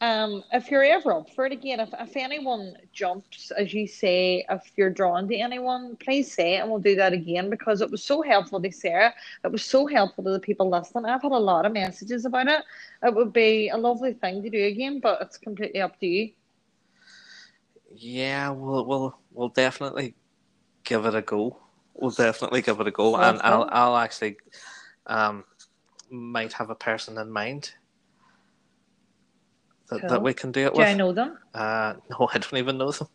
Um, 0.00 0.44
if 0.54 0.70
you're 0.70 0.82
ever 0.82 1.12
up 1.12 1.28
for 1.34 1.44
it 1.44 1.52
again, 1.52 1.78
if, 1.78 1.90
if 2.00 2.16
anyone 2.16 2.74
jumps, 2.94 3.50
as 3.50 3.74
you 3.74 3.86
say, 3.86 4.46
if 4.48 4.72
you're 4.76 4.88
drawn 4.88 5.28
to 5.28 5.36
anyone, 5.36 5.96
please 5.96 6.32
say 6.32 6.56
it 6.56 6.60
and 6.60 6.70
we'll 6.70 6.80
do 6.80 6.96
that 6.96 7.12
again 7.12 7.50
because 7.50 7.82
it 7.82 7.90
was 7.90 8.02
so 8.02 8.22
helpful 8.22 8.62
to 8.62 8.72
Sarah. 8.72 9.12
It 9.44 9.52
was 9.52 9.62
so 9.62 9.86
helpful 9.86 10.24
to 10.24 10.30
the 10.30 10.40
people 10.40 10.70
listening. 10.70 11.04
I've 11.04 11.22
had 11.22 11.32
a 11.32 11.36
lot 11.36 11.66
of 11.66 11.72
messages 11.72 12.24
about 12.24 12.48
it. 12.48 12.62
It 13.02 13.14
would 13.14 13.34
be 13.34 13.68
a 13.68 13.76
lovely 13.76 14.14
thing 14.14 14.42
to 14.42 14.48
do 14.48 14.64
again, 14.64 15.00
but 15.00 15.20
it's 15.20 15.36
completely 15.36 15.82
up 15.82 16.00
to 16.00 16.06
you. 16.06 16.30
Yeah, 17.96 18.50
we'll 18.50 18.84
we'll 18.86 19.18
we'll 19.32 19.48
definitely 19.48 20.14
give 20.84 21.06
it 21.06 21.14
a 21.14 21.22
go. 21.22 21.58
We'll 21.94 22.10
definitely 22.10 22.62
give 22.62 22.80
it 22.80 22.86
a 22.86 22.90
go, 22.90 23.12
Well, 23.12 23.30
and 23.30 23.40
I'll. 23.42 23.68
I'll 23.70 23.96
actually 23.96 24.36
um 25.06 25.44
might 26.10 26.52
have 26.54 26.70
a 26.70 26.74
person 26.74 27.18
in 27.18 27.30
mind 27.30 27.72
that, 29.90 30.08
that 30.08 30.22
we 30.22 30.34
can 30.34 30.52
do 30.52 30.60
it 30.66 30.74
with. 30.74 30.86
Do 30.86 30.92
I 30.92 30.94
know 30.94 31.12
them? 31.12 31.38
Uh, 31.54 31.94
no, 32.10 32.28
I 32.32 32.38
don't 32.38 32.58
even 32.58 32.78
know 32.78 32.92
them, 32.92 33.08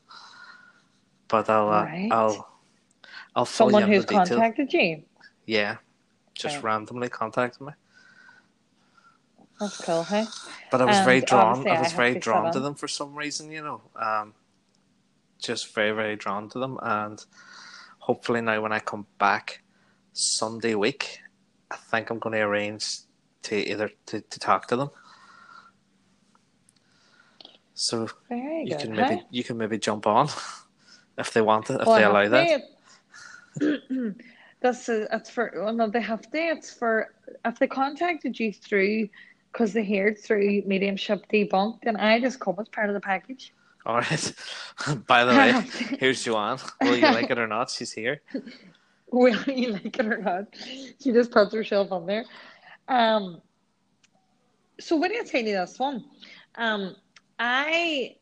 but 1.27 1.49
I'll 1.49 1.69
uh, 1.69 1.83
Right. 1.83 2.09
I'll 2.11 2.47
I'll 3.35 3.45
Someone 3.45 3.83
who's 3.83 4.05
detail. 4.05 4.37
contacted 4.37 4.73
you. 4.73 5.03
Yeah, 5.45 5.77
just 6.33 6.57
Okay. 6.57 6.65
randomly 6.65 7.09
contacted 7.09 7.61
me. 7.61 7.73
That's 9.59 9.77
cool, 9.77 10.03
hey? 10.03 10.27
But 10.71 10.81
I 10.81 10.85
was 10.85 10.99
very 11.01 11.21
drawn. 11.21 11.67
I 11.67 11.71
I 11.71 11.79
was 11.79 11.91
have 11.91 11.97
very 11.97 12.13
to 12.13 12.19
drawn 12.19 12.51
to 12.53 12.59
them 12.59 12.75
for 12.75 12.87
some 12.87 13.15
reason, 13.15 13.51
you 13.51 13.61
know. 13.61 13.81
Um, 13.95 14.33
just 15.41 15.73
very, 15.73 15.91
very 15.91 16.15
drawn 16.15 16.49
to 16.49 16.59
them, 16.59 16.77
and 16.81 17.23
hopefully 17.99 18.41
now 18.41 18.61
when 18.61 18.71
I 18.71 18.79
come 18.79 19.05
back 19.17 19.61
Sunday 20.13 20.75
week, 20.75 21.19
I 21.69 21.75
think 21.75 22.09
I'm 22.09 22.19
going 22.19 22.33
to 22.33 22.41
arrange 22.41 22.85
to 23.43 23.55
either 23.55 23.89
to, 24.07 24.21
to 24.21 24.39
talk 24.39 24.67
to 24.67 24.75
them. 24.75 24.89
So 27.73 28.07
Very 28.29 28.63
you 28.65 28.71
good. 28.71 28.79
can 28.81 28.95
maybe 28.95 29.15
hey? 29.15 29.21
you 29.31 29.43
can 29.43 29.57
maybe 29.57 29.79
jump 29.79 30.05
on 30.05 30.29
if 31.17 31.33
they 31.33 31.41
want 31.41 31.69
it, 31.69 31.81
if 31.81 31.87
Well, 31.87 31.95
they 31.95 32.03
allow 32.03 32.29
that. 32.29 32.61
is 33.59 34.89
it's 34.89 35.29
for 35.31 35.51
well 35.55 35.73
no 35.73 35.89
they 35.89 36.01
have 36.01 36.21
to 36.21 36.37
it's 36.37 36.71
for 36.71 37.13
if 37.43 37.57
they 37.57 37.67
contacted 37.67 38.39
you 38.39 38.53
through 38.53 39.09
because 39.51 39.73
they 39.73 39.83
heard 39.83 40.17
through 40.19 40.61
mediumship 40.65 41.25
debunked 41.29 41.79
then 41.83 41.95
I 41.95 42.19
just 42.19 42.39
come 42.39 42.55
as 42.59 42.69
part 42.69 42.89
of 42.89 42.93
the 42.93 43.01
package. 43.01 43.53
All 43.85 43.95
right. 43.97 44.33
By 45.07 45.25
the 45.25 45.31
way, 45.31 45.51
here's 45.99 46.23
Joanne. 46.23 46.59
Will 46.81 46.95
you 46.95 47.01
like 47.01 47.29
it 47.29 47.39
or 47.39 47.47
not? 47.47 47.69
She's 47.69 47.91
here. 47.91 48.21
Will 49.11 49.35
you 49.47 49.71
like 49.73 49.97
it 49.97 50.05
or 50.05 50.17
not. 50.17 50.45
She 51.01 51.11
just 51.11 51.31
puts 51.31 51.53
herself 51.53 51.91
on 51.91 52.05
there. 52.05 52.25
Um 52.87 53.41
so 54.79 54.97
when 54.97 55.11
I 55.11 55.23
tell 55.23 55.41
you 55.41 55.53
this 55.53 55.77
one, 55.77 56.05
um 56.55 56.95
I 57.39 58.15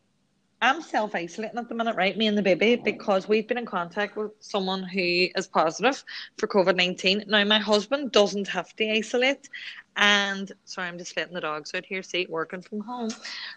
I'm 0.62 0.82
self 0.82 1.15
isolating 1.15 1.58
at 1.58 1.69
the 1.69 1.76
minute, 1.76 1.95
right? 1.95 2.17
Me 2.17 2.28
and 2.28 2.38
the 2.38 2.41
baby, 2.41 2.76
because 2.76 3.30
we've 3.30 3.48
been 3.48 3.58
in 3.58 3.65
contact 3.65 4.17
with 4.17 4.32
someone 4.39 4.84
who 4.84 5.28
is 5.36 5.48
positive 5.48 6.04
for 6.38 6.48
COVID 6.48 6.76
19. 6.76 7.24
Now, 7.28 7.43
my 7.45 7.60
husband 7.60 8.12
doesn't 8.12 8.48
have 8.50 8.76
to 8.76 8.91
isolate. 8.91 9.50
And 9.95 10.52
sorry, 10.65 10.89
I'm 10.89 10.98
just 10.98 11.15
letting 11.15 11.34
the 11.34 11.41
dogs 11.41 11.74
out 11.74 11.86
here, 11.86 12.04
see, 12.04 12.28
working 12.30 12.62
from 12.62 12.82
home. 12.82 13.10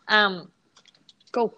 Um, 0.09 0.53
go. 1.33 1.55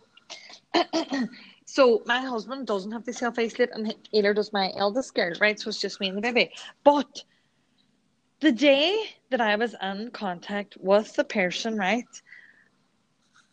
So 1.67 2.03
my 2.07 2.21
husband 2.21 2.67
doesn't 2.67 2.93
have 2.93 3.05
the 3.05 3.13
self 3.13 3.39
isolate, 3.39 3.71
and 3.73 3.95
either 4.13 4.35
does 4.35 4.53
my 4.53 4.73
eldest 4.77 5.15
girl, 5.15 5.33
right? 5.41 5.59
So 5.59 5.69
it's 5.71 5.81
just 5.81 6.01
me 6.01 6.09
and 6.09 6.19
the 6.19 6.23
baby. 6.23 6.53
But 6.85 7.25
the 8.41 8.53
day 8.53 8.97
that 9.31 9.41
I 9.41 9.57
was 9.57 9.75
in 9.83 10.11
contact 10.11 10.77
with 10.79 11.15
the 11.17 11.25
person, 11.25 11.77
right, 11.77 12.05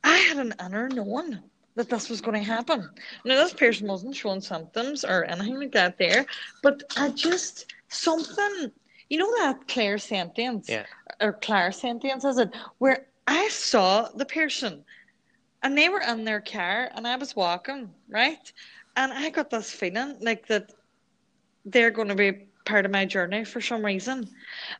I 0.03 0.17
had 0.17 0.37
an 0.37 0.53
inner 0.63 0.89
knowing 0.89 1.39
that 1.75 1.89
this 1.89 2.09
was 2.09 2.21
going 2.21 2.37
to 2.37 2.43
happen. 2.45 2.89
Now, 3.23 3.35
this 3.35 3.53
person 3.53 3.87
wasn't 3.87 4.15
showing 4.15 4.41
symptoms 4.41 5.05
or 5.05 5.23
anything 5.23 5.59
like 5.59 5.71
that 5.71 5.97
there, 5.97 6.25
but 6.61 6.83
I 6.97 7.09
just, 7.09 7.73
something, 7.87 8.71
you 9.09 9.17
know, 9.17 9.31
that 9.39 9.67
clairsentience, 9.67 10.67
Yeah. 10.67 10.85
or 11.21 11.33
clairsentience, 11.33 12.25
is 12.25 12.37
it, 12.39 12.53
where 12.79 13.07
I 13.27 13.47
saw 13.49 14.09
the 14.09 14.25
person 14.25 14.83
and 15.63 15.77
they 15.77 15.89
were 15.89 16.01
in 16.01 16.23
their 16.25 16.41
car 16.41 16.89
and 16.95 17.07
I 17.07 17.15
was 17.15 17.35
walking, 17.35 17.89
right? 18.09 18.51
And 18.95 19.11
I 19.13 19.29
got 19.29 19.49
this 19.49 19.71
feeling 19.71 20.17
like 20.21 20.47
that 20.47 20.71
they're 21.65 21.91
going 21.91 22.07
to 22.07 22.15
be 22.15 22.31
part 22.65 22.85
of 22.85 22.91
my 22.91 23.05
journey 23.05 23.43
for 23.43 23.61
some 23.61 23.83
reason. 23.83 24.27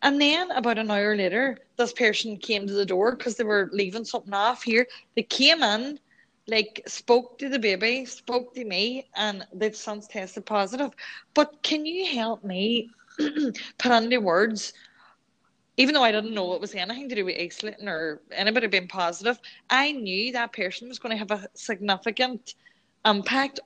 And 0.01 0.21
then 0.21 0.51
about 0.51 0.77
an 0.77 0.91
hour 0.91 1.15
later, 1.15 1.57
this 1.77 1.93
person 1.93 2.37
came 2.37 2.67
to 2.67 2.73
the 2.73 2.85
door 2.85 3.15
because 3.15 3.35
they 3.35 3.43
were 3.43 3.69
leaving 3.71 4.05
something 4.05 4.33
off 4.33 4.63
here. 4.63 4.87
They 5.15 5.23
came 5.23 5.63
in, 5.63 5.99
like 6.47 6.81
spoke 6.87 7.37
to 7.39 7.49
the 7.49 7.59
baby, 7.59 8.05
spoke 8.05 8.53
to 8.55 8.65
me, 8.65 9.07
and 9.15 9.45
they've 9.53 9.75
since 9.75 10.07
tested 10.07 10.45
positive. 10.45 10.91
But 11.33 11.61
can 11.63 11.85
you 11.85 12.05
help 12.05 12.43
me 12.43 12.89
put 13.77 13.91
into 13.91 14.19
words? 14.19 14.73
Even 15.81 15.95
though 15.95 16.03
I 16.03 16.11
didn't 16.11 16.35
know 16.35 16.53
it 16.53 16.61
was 16.61 16.75
anything 16.75 17.09
to 17.09 17.15
do 17.15 17.25
with 17.25 17.37
isolating 17.39 17.87
or 17.87 18.21
anybody 18.31 18.67
being 18.67 18.87
positive, 18.87 19.39
I 19.67 19.91
knew 19.93 20.31
that 20.31 20.53
person 20.53 20.87
was 20.87 20.99
going 20.99 21.11
to 21.11 21.17
have 21.17 21.31
a 21.31 21.47
significant 21.55 22.53
impact 23.03 23.59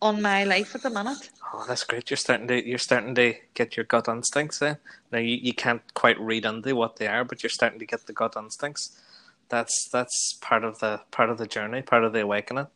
on 0.00 0.22
my 0.22 0.44
life 0.44 0.76
at 0.76 0.82
the 0.84 0.90
minute. 0.90 1.30
Oh, 1.52 1.64
that's 1.66 1.82
great. 1.82 2.08
You're 2.08 2.18
starting 2.18 2.46
to 2.46 2.64
you're 2.64 2.78
starting 2.78 3.16
to 3.16 3.34
get 3.54 3.76
your 3.76 3.82
gut 3.84 4.06
instincts 4.06 4.60
then. 4.60 4.76
Now 5.10 5.18
you, 5.18 5.38
you 5.42 5.54
can't 5.54 5.82
quite 5.94 6.20
read 6.20 6.44
into 6.44 6.76
what 6.76 6.98
they 6.98 7.08
are, 7.08 7.24
but 7.24 7.42
you're 7.42 7.50
starting 7.50 7.80
to 7.80 7.86
get 7.86 8.06
the 8.06 8.12
gut 8.12 8.36
instincts. 8.36 9.00
That's 9.48 9.88
that's 9.92 10.38
part 10.40 10.62
of 10.62 10.78
the 10.78 11.00
part 11.10 11.30
of 11.30 11.38
the 11.38 11.48
journey, 11.48 11.82
part 11.82 12.04
of 12.04 12.12
the 12.12 12.20
awakening. 12.20 12.68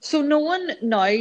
So 0.00 0.22
knowing 0.22 0.68
now 0.82 1.14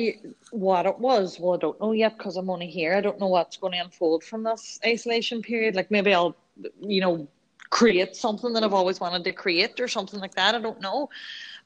what 0.51 0.85
it 0.85 0.99
was, 0.99 1.39
well, 1.39 1.53
I 1.55 1.57
don't 1.57 1.79
know 1.81 1.91
yet 1.93 2.17
because 2.17 2.37
I'm 2.37 2.49
only 2.49 2.67
here. 2.67 2.95
I 2.95 3.01
don't 3.01 3.19
know 3.19 3.27
what's 3.27 3.57
going 3.57 3.73
to 3.73 3.79
unfold 3.79 4.23
from 4.23 4.43
this 4.43 4.79
isolation 4.85 5.41
period. 5.41 5.75
Like 5.75 5.89
maybe 5.89 6.13
I'll, 6.13 6.35
you 6.81 7.01
know, 7.01 7.27
create 7.69 8.15
something 8.15 8.53
that 8.53 8.63
I've 8.63 8.73
always 8.73 8.99
wanted 8.99 9.23
to 9.23 9.31
create 9.31 9.79
or 9.79 9.87
something 9.87 10.19
like 10.19 10.35
that. 10.35 10.55
I 10.55 10.59
don't 10.59 10.81
know. 10.81 11.09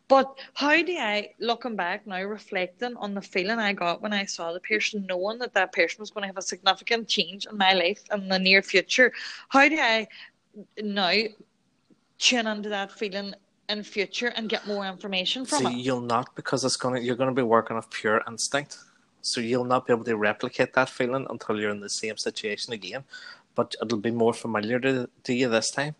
But 0.08 0.39
how 0.56 0.82
do 0.82 0.98
I, 0.98 1.34
looking 1.39 1.76
back 1.76 2.08
now, 2.08 2.24
reflecting 2.24 2.95
on 2.98 3.13
the 3.13 3.22
feeling 3.22 3.60
I 3.60 3.74
got 3.74 4.02
when 4.02 4.12
I 4.12 4.26
saw 4.26 4.52
the 4.52 4.60
person, 4.60 5.06
knowing 5.08 5.38
that 5.39 5.54
that 5.54 5.72
person 5.72 6.02
was 6.02 6.10
going 6.10 6.24
to 6.24 6.28
have 6.28 6.38
a 6.38 6.41
significant 6.41 7.08
change 7.08 7.45
in 7.45 7.58
my 7.58 7.74
life 7.74 8.02
in 8.12 8.28
the 8.28 8.39
near 8.39 8.63
future, 8.63 9.13
how 9.50 9.69
do 9.69 9.78
I 9.80 10.08
now 10.82 11.13
tune 12.17 12.48
into 12.48 12.69
that 12.69 12.91
feeling 12.91 13.36
in 13.69 13.84
future 13.84 14.27
and 14.36 14.49
get 14.49 14.67
more 14.67 14.86
information 14.86 15.45
from 15.45 15.63
So 15.63 15.69
it? 15.69 15.75
you'll 15.77 16.01
not 16.01 16.36
because 16.36 16.65
it's 16.65 16.75
gonna 16.75 16.99
you're 16.99 17.15
gonna 17.15 17.34
be 17.34 17.43
working 17.43 17.77
off 17.77 17.89
pure 17.89 18.21
instinct. 18.27 18.77
So 19.21 19.41
you'll 19.41 19.65
not 19.65 19.86
be 19.86 19.93
able 19.93 20.05
to 20.05 20.17
replicate 20.17 20.73
that 20.73 20.89
feeling 20.89 21.27
until 21.29 21.60
you're 21.60 21.71
in 21.71 21.82
the 21.82 21.89
same 21.89 22.17
situation 22.17 22.73
again. 22.73 23.03
But 23.55 23.75
it'll 23.82 23.99
be 23.99 24.12
more 24.12 24.34
familiar 24.34 24.79
to, 24.79 25.10
to 25.23 25.34
you 25.34 25.49
this 25.49 25.71
time. 25.71 25.95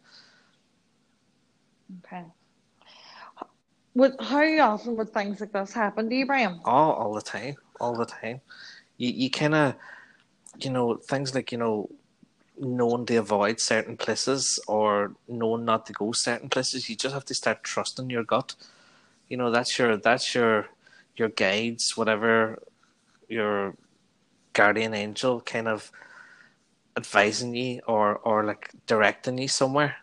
Okay. 2.05 2.23
Would, 3.95 4.15
how 4.19 4.73
often 4.73 4.95
would 4.95 5.12
things 5.12 5.41
like 5.41 5.51
this 5.51 5.73
happen 5.73 6.10
to 6.10 6.15
you, 6.15 6.25
Brian? 6.25 6.62
Oh, 6.63 6.69
all 6.71 7.13
the 7.13 7.21
time, 7.21 7.55
all 7.79 7.95
the 7.97 8.05
time. 8.05 8.39
You 8.97 9.10
you 9.10 9.29
kind 9.29 9.55
of, 9.55 9.75
you 10.62 10.69
know, 10.69 10.95
things 10.95 11.36
like 11.36 11.51
you 11.51 11.58
know, 11.58 11.89
knowing 12.60 13.06
to 13.06 13.15
avoid 13.15 13.60
certain 13.60 13.95
places 13.95 14.60
or 14.67 15.13
knowing 15.28 15.65
not 15.65 15.86
to 15.86 15.93
go 15.93 16.12
certain 16.12 16.50
places. 16.50 16.89
You 16.89 16.95
just 16.95 17.13
have 17.13 17.26
to 17.26 17.34
start 17.34 17.63
trusting 17.63 18.10
your 18.10 18.24
gut. 18.24 18.56
You 19.30 19.38
know, 19.38 19.52
that's 19.52 19.80
your 19.80 19.98
that's 19.98 20.36
your 20.36 20.67
your 21.15 21.30
guides, 21.30 21.95
whatever 21.95 22.62
your 23.28 23.76
guardian 24.54 24.93
angel 24.93 25.41
kind 25.41 25.67
of 25.67 25.91
advising 26.98 27.56
you 27.56 27.82
or 27.88 28.17
or 28.17 28.43
like 28.43 28.72
directing 28.88 29.38
you 29.38 29.48
somewhere. 29.48 29.95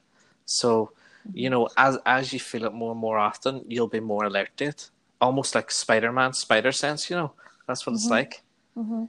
So 0.46 0.92
you 1.32 1.50
know, 1.50 1.68
as 1.76 1.98
as 2.06 2.32
you 2.32 2.40
feel 2.40 2.64
it 2.64 2.72
more 2.72 2.92
and 2.92 3.00
more 3.00 3.18
often, 3.18 3.64
you'll 3.68 3.88
be 3.88 4.00
more 4.00 4.24
alert 4.24 4.50
to 4.58 4.66
it. 4.66 4.90
Almost 5.20 5.54
like 5.54 5.70
Spider 5.70 6.12
Man, 6.12 6.32
spider 6.32 6.72
sense. 6.72 7.10
You 7.10 7.16
know, 7.16 7.32
that's 7.66 7.86
what 7.86 7.94
it's 7.94 8.04
mm-hmm. 8.04 8.12
like. 8.12 8.42
Mm-hmm. 8.76 9.04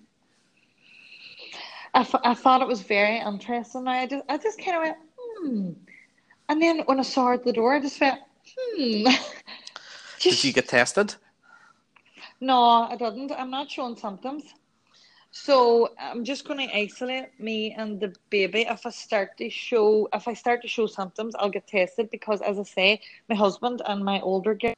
I, 1.93 2.07
I 2.23 2.33
thought 2.33 2.61
it 2.61 2.67
was 2.67 2.81
very 2.81 3.19
interesting. 3.19 3.87
I 3.87 4.05
just, 4.07 4.23
I 4.29 4.37
just 4.37 4.59
kind 4.59 4.77
of 4.77 4.83
went, 4.83 4.97
hmm. 5.17 5.71
And 6.49 6.61
then 6.61 6.79
when 6.85 6.99
I 6.99 7.03
saw 7.03 7.27
her 7.27 7.33
at 7.33 7.43
the 7.43 7.53
door, 7.53 7.75
I 7.75 7.79
just 7.79 7.99
went, 7.99 8.19
hmm. 8.57 9.07
Did 10.19 10.43
you 10.43 10.53
get 10.53 10.67
tested? 10.67 11.15
No, 12.39 12.87
I 12.89 12.95
didn't. 12.95 13.31
I'm 13.31 13.51
not 13.51 13.69
showing 13.69 13.95
symptoms. 13.95 14.43
So 15.31 15.93
I'm 15.99 16.23
just 16.23 16.47
going 16.47 16.67
to 16.67 16.75
isolate 16.75 17.39
me 17.39 17.73
and 17.73 17.99
the 17.99 18.15
baby. 18.29 18.61
If 18.61 18.85
I 18.85 18.89
start 18.89 19.37
to 19.37 19.49
show, 19.49 20.07
if 20.13 20.27
I 20.27 20.33
start 20.33 20.61
to 20.63 20.67
show 20.67 20.87
symptoms, 20.87 21.35
I'll 21.35 21.49
get 21.49 21.67
tested 21.67 22.09
because, 22.09 22.41
as 22.41 22.57
I 22.57 22.63
say, 22.63 23.01
my 23.29 23.35
husband 23.35 23.81
and 23.85 24.03
my 24.03 24.19
older 24.21 24.55
girl 24.55 24.73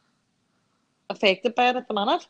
affected 1.10 1.56
by 1.56 1.70
it 1.70 1.76
at 1.76 1.88
the 1.88 1.94
minute. 1.94 2.28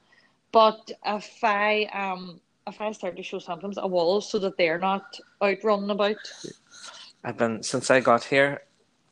But 0.51 0.91
if 1.05 1.43
I 1.43 1.85
um 1.93 2.41
if 2.69 2.81
I 2.81 2.91
start 2.93 3.17
to 3.17 3.23
show 3.23 3.39
symptoms, 3.39 3.77
a 3.77 3.87
wall 3.87 4.21
so 4.21 4.39
that 4.39 4.57
they're 4.57 4.79
not 4.79 5.19
out 5.41 5.57
running 5.63 5.89
about. 5.89 6.15
I've 7.23 7.37
been 7.37 7.63
since 7.63 7.91
I 7.91 7.99
got 7.99 8.23
here. 8.23 8.61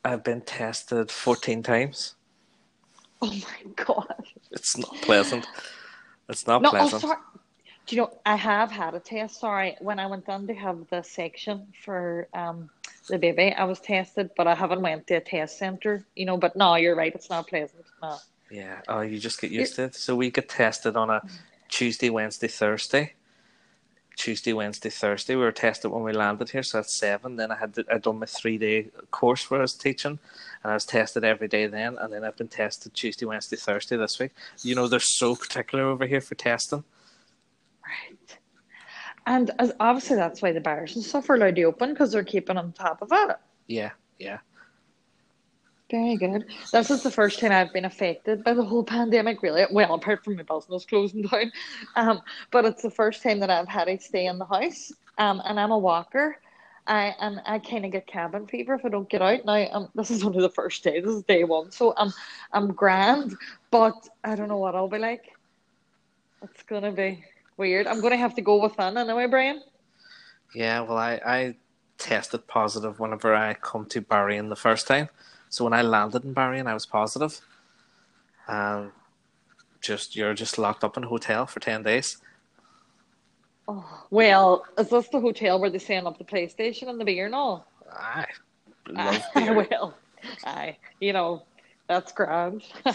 I've 0.04 0.24
been 0.24 0.40
tested 0.42 1.10
fourteen 1.10 1.62
times. 1.62 2.14
Oh 3.20 3.26
my 3.26 3.72
god! 3.74 4.24
It's 4.52 4.78
not 4.78 4.94
pleasant. 5.02 5.44
It's 6.28 6.46
not 6.46 6.62
No, 6.62 6.68
oh, 6.68 6.70
pleasant. 6.70 7.02
sorry. 7.02 7.16
Do 7.86 7.96
you 7.96 8.02
know 8.02 8.20
I 8.24 8.36
have 8.36 8.70
had 8.70 8.94
a 8.94 9.00
test? 9.00 9.40
Sorry, 9.40 9.76
when 9.80 9.98
I 9.98 10.06
went 10.06 10.28
in 10.28 10.46
to 10.46 10.54
have 10.54 10.86
the 10.90 11.02
section 11.02 11.66
for 11.84 12.28
um 12.32 12.70
the 13.08 13.18
baby, 13.18 13.52
I 13.52 13.64
was 13.64 13.80
tested, 13.80 14.30
but 14.36 14.46
I 14.46 14.54
haven't 14.54 14.82
went 14.82 15.08
to 15.08 15.14
a 15.14 15.20
test 15.20 15.58
center. 15.58 16.06
You 16.14 16.26
know, 16.26 16.36
but 16.36 16.54
no, 16.54 16.76
you're 16.76 16.94
right. 16.94 17.12
It's 17.14 17.28
not 17.28 17.48
pleasant. 17.48 17.84
No. 18.02 18.18
Yeah. 18.50 18.82
Oh, 18.88 19.00
you 19.00 19.18
just 19.18 19.40
get 19.40 19.50
used 19.50 19.74
to 19.76 19.84
it. 19.84 19.96
So 19.96 20.14
we 20.14 20.30
get 20.30 20.48
tested 20.48 20.96
on 20.96 21.10
a 21.10 21.22
Tuesday, 21.68 22.10
Wednesday, 22.10 22.48
Thursday. 22.48 23.14
Tuesday, 24.18 24.52
Wednesday, 24.52 24.90
Thursday. 24.90 25.36
We 25.36 25.42
were 25.42 25.52
tested 25.52 25.92
when 25.92 26.02
we 26.02 26.12
landed 26.12 26.50
here, 26.50 26.64
so 26.64 26.78
that's 26.78 26.98
seven. 26.98 27.36
Then 27.36 27.52
I 27.52 27.56
had 27.56 27.74
to, 27.74 27.84
I 27.90 27.98
done 27.98 28.18
my 28.18 28.26
three 28.26 28.58
day 28.58 28.88
course 29.12 29.48
where 29.48 29.60
I 29.60 29.62
was 29.62 29.74
teaching, 29.74 30.18
and 30.62 30.70
I 30.70 30.74
was 30.74 30.84
tested 30.84 31.24
every 31.24 31.46
day 31.46 31.66
then. 31.68 31.96
And 31.98 32.12
then 32.12 32.24
I've 32.24 32.36
been 32.36 32.48
tested 32.48 32.92
Tuesday, 32.92 33.26
Wednesday, 33.26 33.56
Thursday 33.56 33.96
this 33.96 34.18
week. 34.18 34.32
You 34.62 34.74
know 34.74 34.88
they're 34.88 35.00
so 35.00 35.36
particular 35.36 35.84
over 35.84 36.04
here 36.04 36.20
for 36.20 36.34
testing. 36.34 36.82
Right. 37.86 38.38
And 39.24 39.52
as 39.58 39.72
obviously 39.78 40.16
that's 40.16 40.42
why 40.42 40.52
the 40.52 40.60
bars 40.60 40.96
and 40.96 41.04
stuff 41.04 41.30
are 41.30 41.36
allowed 41.36 41.56
to 41.56 41.62
open 41.64 41.90
because 41.90 42.12
they're 42.12 42.24
keeping 42.24 42.58
on 42.58 42.72
top 42.72 43.00
of 43.00 43.10
it. 43.12 43.36
Yeah, 43.68 43.92
yeah. 44.18 44.38
Very 45.90 46.16
good. 46.16 46.44
This 46.70 46.90
is 46.90 47.02
the 47.02 47.10
first 47.10 47.40
time 47.40 47.50
I've 47.50 47.72
been 47.72 47.86
affected 47.86 48.44
by 48.44 48.52
the 48.52 48.64
whole 48.64 48.84
pandemic, 48.84 49.42
really. 49.42 49.64
Well, 49.70 49.94
apart 49.94 50.22
from 50.22 50.36
my 50.36 50.42
business 50.42 50.84
closing 50.84 51.22
down, 51.22 51.50
um, 51.96 52.20
but 52.50 52.66
it's 52.66 52.82
the 52.82 52.90
first 52.90 53.22
time 53.22 53.40
that 53.40 53.48
I've 53.48 53.68
had 53.68 53.86
to 53.86 53.98
stay 53.98 54.26
in 54.26 54.38
the 54.38 54.44
house. 54.44 54.92
Um, 55.16 55.40
and 55.46 55.58
I'm 55.58 55.70
a 55.70 55.78
walker. 55.78 56.36
I 56.86 57.14
and 57.20 57.40
I 57.44 57.58
kind 57.58 57.84
of 57.84 57.92
get 57.92 58.06
cabin 58.06 58.46
fever 58.46 58.74
if 58.74 58.84
I 58.84 58.88
don't 58.88 59.08
get 59.08 59.22
out. 59.22 59.44
Now, 59.44 59.66
um, 59.72 59.88
this 59.94 60.10
is 60.10 60.22
only 60.24 60.40
the 60.40 60.50
first 60.50 60.84
day. 60.84 61.00
This 61.00 61.14
is 61.14 61.22
day 61.22 61.44
one, 61.44 61.70
so 61.70 61.94
I'm 61.96 62.12
I'm 62.52 62.72
grand, 62.72 63.34
but 63.70 63.94
I 64.24 64.34
don't 64.34 64.48
know 64.48 64.58
what 64.58 64.74
I'll 64.74 64.88
be 64.88 64.98
like. 64.98 65.36
It's 66.42 66.62
gonna 66.64 66.92
be 66.92 67.24
weird. 67.56 67.86
I'm 67.86 68.00
gonna 68.02 68.16
have 68.16 68.34
to 68.36 68.42
go 68.42 68.62
within 68.62 68.96
anyway, 68.96 69.26
Brian. 69.26 69.62
Yeah, 70.54 70.80
well, 70.80 70.96
I, 70.96 71.20
I 71.24 71.56
tested 71.98 72.46
positive 72.46 72.98
whenever 72.98 73.34
I 73.34 73.54
come 73.54 73.84
to 73.86 74.00
Bahrain 74.00 74.48
the 74.48 74.56
first 74.56 74.86
time. 74.86 75.08
So 75.50 75.64
when 75.64 75.72
I 75.72 75.82
landed 75.82 76.24
in 76.24 76.34
Bahrain 76.34 76.60
and 76.60 76.68
I 76.68 76.74
was 76.74 76.86
positive. 76.86 77.40
Um, 78.46 78.92
just 79.80 80.16
you're 80.16 80.34
just 80.34 80.58
locked 80.58 80.84
up 80.84 80.96
in 80.96 81.04
a 81.04 81.08
hotel 81.08 81.46
for 81.46 81.60
ten 81.60 81.82
days. 81.82 82.18
Oh, 83.66 84.06
well, 84.10 84.64
is 84.78 84.88
this 84.88 85.08
the 85.08 85.20
hotel 85.20 85.60
where 85.60 85.70
they 85.70 85.78
send 85.78 86.06
up 86.06 86.18
the 86.18 86.24
PlayStation 86.24 86.88
and 86.88 86.98
the 86.98 87.04
beer 87.04 87.26
and 87.26 87.34
all? 87.34 87.66
I 87.92 88.24
love 88.88 89.22
Aye, 89.34 89.40
beer. 89.40 89.54
well, 89.70 89.94
aye, 90.44 90.76
you 91.00 91.12
know, 91.12 91.44
that's 91.86 92.12
grand. 92.12 92.62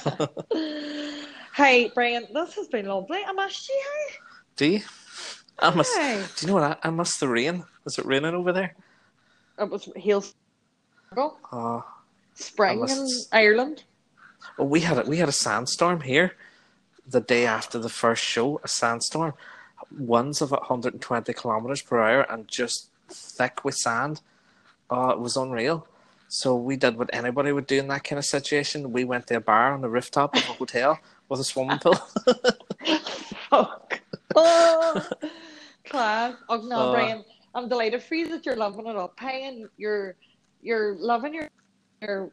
hey, 1.55 1.91
Brian, 1.93 2.27
this 2.33 2.55
has 2.55 2.67
been 2.67 2.87
lovely. 2.87 3.19
I 3.25 3.33
missed 3.33 3.69
you. 3.69 3.83
Hey? 3.85 4.15
Do 4.55 4.65
you? 4.65 4.81
I 5.59 5.69
must. 5.69 5.95
Do 5.95 6.25
you 6.41 6.47
know 6.47 6.53
what? 6.55 6.79
I, 6.83 6.87
I 6.87 6.89
missed 6.89 7.19
the 7.19 7.27
rain. 7.27 7.63
Is 7.85 7.99
it 7.99 8.05
raining 8.05 8.33
over 8.33 8.51
there? 8.51 8.75
It 9.59 9.69
was 9.69 9.87
Hales 9.95 10.33
Oh, 11.15 11.85
spring 12.35 12.87
in 12.89 13.07
Ireland. 13.31 13.83
well, 14.57 14.67
we 14.67 14.81
had 14.81 14.97
a, 14.99 15.09
we 15.09 15.17
had 15.17 15.29
a 15.29 15.33
sandstorm 15.33 16.01
here 16.01 16.35
the 17.07 17.21
day 17.21 17.45
after 17.45 17.77
the 17.79 17.89
first 17.89 18.23
show, 18.23 18.59
a 18.63 18.67
sandstorm, 18.67 19.33
winds 19.97 20.41
of 20.41 20.51
120 20.51 21.33
kilometers 21.33 21.81
per 21.81 21.99
hour 22.01 22.21
and 22.31 22.47
just 22.47 22.89
thick 23.09 23.63
with 23.65 23.75
sand. 23.75 24.21
Oh, 24.89 25.09
it 25.09 25.19
was 25.19 25.35
unreal. 25.37 25.87
So 26.29 26.55
we 26.55 26.77
did 26.77 26.97
what 26.97 27.09
anybody 27.13 27.51
would 27.51 27.67
do 27.67 27.77
in 27.79 27.87
that 27.89 28.03
kind 28.03 28.17
of 28.17 28.25
situation. 28.25 28.91
We 28.91 29.03
went 29.03 29.27
to 29.27 29.35
a 29.37 29.39
bar 29.39 29.73
on 29.73 29.81
the 29.81 29.89
rooftop 29.89 30.35
of 30.35 30.41
a 30.43 30.53
hotel 30.53 30.99
with 31.29 31.39
a 31.41 31.43
swimming 31.43 31.79
pool. 31.79 31.95
Fuck. 33.49 33.99
Oh, 34.35 35.07
class. 35.85 36.33
Oh 36.49 36.57
no, 36.57 36.89
Oh. 36.89 36.93
Brian. 36.93 37.23
I'm 37.53 37.69
delighted 37.69 38.01
for 38.01 38.15
you 38.15 38.27
that 38.29 38.47
you're 38.47 38.55
loving 38.55 38.87
it 38.87 38.95
up. 38.95 39.13
And 39.21 39.69
you're 39.77 40.15
you're 40.63 40.95
loving 40.95 41.35
your 41.35 41.49
you're 42.03 42.31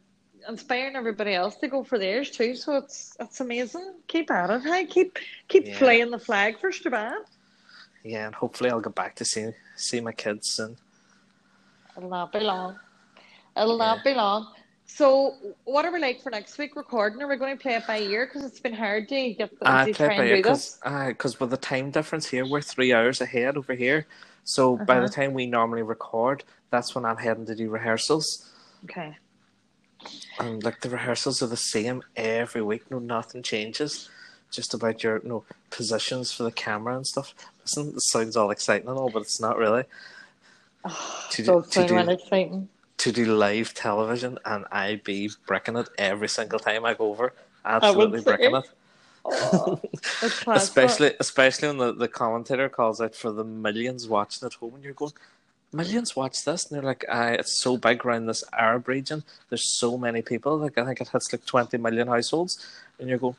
inspiring 0.48 0.96
everybody 0.96 1.34
else 1.34 1.56
to 1.56 1.68
go 1.68 1.84
for 1.84 1.98
theirs 1.98 2.30
too. 2.30 2.54
So 2.54 2.76
it's 2.76 3.16
it's 3.20 3.40
amazing. 3.40 3.94
Keep 4.08 4.30
at 4.30 4.50
it. 4.50 4.62
Hey, 4.62 4.86
keep 4.86 5.18
keep 5.48 5.66
Yeah. 5.66 5.78
flying 5.78 6.10
the 6.10 6.18
flag 6.18 6.58
for 6.60 6.70
Strabane. 6.72 7.12
yeah, 8.04 8.26
and 8.26 8.34
hopefully 8.34 8.70
I'll 8.70 8.80
get 8.80 8.94
back 8.94 9.14
to 9.16 9.24
see 9.24 9.50
see 9.76 10.00
my 10.00 10.12
kids 10.12 10.50
soon. 10.50 10.76
It'll 11.96 12.10
not 12.10 12.32
be 12.32 12.40
long. 12.40 12.78
It'll 13.56 13.78
not 13.78 14.04
be 14.04 14.14
long. 14.14 14.52
So, 14.86 15.36
what 15.64 15.84
are 15.84 15.92
we 15.92 16.00
like 16.00 16.20
for 16.20 16.30
next 16.30 16.58
week 16.58 16.74
recording? 16.74 17.22
Are 17.22 17.28
we 17.28 17.36
going 17.36 17.56
to 17.56 17.62
play 17.62 17.74
it 17.74 17.86
by 17.86 18.00
ear? 18.00 18.26
Because 18.26 18.44
it's 18.44 18.58
been 18.58 18.72
hard 18.74 19.08
to 19.10 19.34
get 19.34 19.50
the, 19.60 19.84
to 19.86 19.94
play 19.94 20.08
by 20.08 20.26
ear 20.26 20.36
do 20.36 20.42
this. 20.42 20.78
because 21.08 21.38
with 21.38 21.50
the 21.50 21.56
time 21.56 21.90
difference 21.92 22.26
here, 22.28 22.44
we're 22.44 22.60
three 22.60 22.92
hours 22.92 23.20
ahead 23.20 23.56
over 23.56 23.74
here. 23.74 24.06
So 24.42 24.76
by 24.78 24.96
Uh-huh. 24.96 25.06
the 25.06 25.12
time 25.12 25.32
we 25.32 25.46
normally 25.46 25.82
record, 25.82 26.42
that's 26.70 26.94
when 26.94 27.04
I'm 27.04 27.18
heading 27.18 27.46
to 27.46 27.54
do 27.54 27.70
rehearsals. 27.70 28.50
Okay. 28.84 29.16
And 30.38 30.62
like 30.64 30.80
the 30.80 30.90
rehearsals 30.90 31.42
are 31.42 31.46
the 31.46 31.56
same 31.56 32.02
every 32.16 32.62
week. 32.62 32.90
No, 32.90 32.98
nothing 32.98 33.42
changes. 33.42 34.08
Just 34.50 34.74
about 34.74 35.02
your 35.02 35.20
you 35.22 35.28
know, 35.28 35.44
positions 35.70 36.32
for 36.32 36.42
the 36.44 36.50
camera 36.52 36.96
and 36.96 37.06
stuff. 37.06 37.34
Listen, 37.62 37.88
it 37.90 38.00
sounds 38.00 38.36
all 38.36 38.50
exciting 38.50 38.88
and 38.88 38.98
all, 38.98 39.10
but 39.10 39.22
it's 39.22 39.40
not 39.40 39.58
really. 39.58 39.84
To 40.84 41.44
So 41.44 41.60
do, 41.60 41.70
to, 41.70 41.86
do, 41.86 41.98
exciting. 42.10 42.68
to 42.98 43.12
do 43.12 43.26
live 43.26 43.74
television, 43.74 44.38
and 44.44 44.64
I 44.72 45.00
be 45.04 45.30
bricking 45.46 45.76
it 45.76 45.88
every 45.98 46.28
single 46.28 46.58
time 46.58 46.84
I 46.84 46.94
go 46.94 47.10
over. 47.10 47.32
Absolutely 47.64 48.20
say. 48.20 48.24
bricking 48.24 48.56
it. 48.56 48.64
Oh, 49.22 49.78
especially 50.48 51.12
especially 51.20 51.68
when 51.68 51.76
the, 51.76 51.92
the 51.92 52.08
commentator 52.08 52.70
calls 52.70 53.02
out 53.02 53.14
for 53.14 53.30
the 53.30 53.44
millions 53.44 54.08
watching 54.08 54.46
at 54.46 54.54
home 54.54 54.74
and 54.76 54.82
you're 54.82 54.94
going 54.94 55.12
millions 55.72 56.16
watch 56.16 56.44
this 56.44 56.66
and 56.66 56.76
they're 56.76 56.84
like 56.86 57.04
I, 57.08 57.32
it's 57.34 57.52
so 57.52 57.76
big 57.76 58.04
around 58.04 58.26
this 58.26 58.42
arab 58.52 58.88
region 58.88 59.22
there's 59.48 59.64
so 59.64 59.96
many 59.96 60.20
people 60.22 60.56
like 60.58 60.76
i 60.76 60.84
think 60.84 61.00
it 61.00 61.08
hits 61.08 61.32
like 61.32 61.44
20 61.46 61.78
million 61.78 62.08
households 62.08 62.66
and 62.98 63.08
you 63.08 63.16
go, 63.18 63.36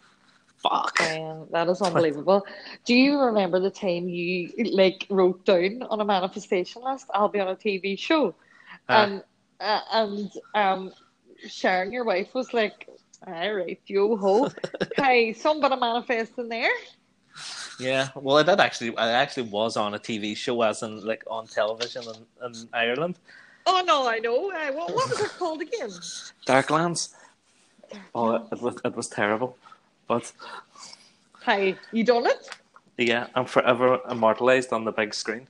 fuck 0.64 0.96
Man, 1.00 1.46
that 1.52 1.68
is 1.70 1.82
unbelievable. 1.82 2.46
Do 2.86 2.94
you 2.96 3.20
remember 3.20 3.60
the 3.60 3.70
time 3.72 4.08
you 4.10 4.50
like 4.72 5.06
wrote 5.10 5.44
down 5.46 5.84
on 5.90 6.00
a 6.02 6.06
manifestation 6.06 6.84
list? 6.84 7.08
I'll 7.14 7.30
be 7.30 7.40
on 7.40 7.48
a 7.50 7.56
TV 7.56 7.98
show, 7.98 8.34
Ah. 8.88 9.04
and 9.04 9.24
uh, 9.60 9.82
and 9.92 10.32
um, 10.56 10.92
Sharon, 11.48 11.92
your 11.92 12.04
wife, 12.06 12.34
was 12.34 12.54
like, 12.54 12.88
"All 13.28 13.54
right, 13.54 13.80
yo 13.86 14.16
ho, 14.18 14.50
hey, 14.98 15.34
somebody 15.34 15.76
manifest 15.76 16.34
in 16.38 16.50
there." 16.50 16.70
Yeah 17.82 18.10
well 18.16 18.38
i 18.38 18.44
did 18.44 18.60
actually 18.60 18.96
i 18.98 19.10
actually 19.12 19.44
was 19.44 19.76
on 19.78 19.94
a 19.94 20.00
tv 20.00 20.36
show 20.36 20.62
as 20.62 20.84
in 20.84 21.04
like 21.06 21.24
on 21.30 21.48
television 21.48 22.04
in, 22.04 22.46
in 22.46 22.70
ireland 22.74 23.16
Oh 23.68 23.84
no, 23.86 24.10
I 24.10 24.18
know. 24.18 24.52
Uh, 24.52 24.72
what, 24.74 24.92
what 24.96 25.08
was 25.10 25.22
it 25.22 25.32
called 25.38 25.62
again? 25.62 25.92
darklands 26.48 27.14
oh 28.16 28.32
it, 28.36 28.42
it 28.52 28.62
was 28.62 28.76
it 28.84 28.96
was 28.96 29.08
terrible 29.08 29.56
but 30.08 30.32
Hey, 31.46 31.76
you 31.92 32.04
done 32.04 32.26
it? 32.28 32.50
yeah 32.98 33.28
i'm 33.36 33.46
forever 33.46 34.00
immortalized 34.10 34.74
on 34.74 34.84
the 34.86 34.92
big 34.92 35.14
screen 35.14 35.48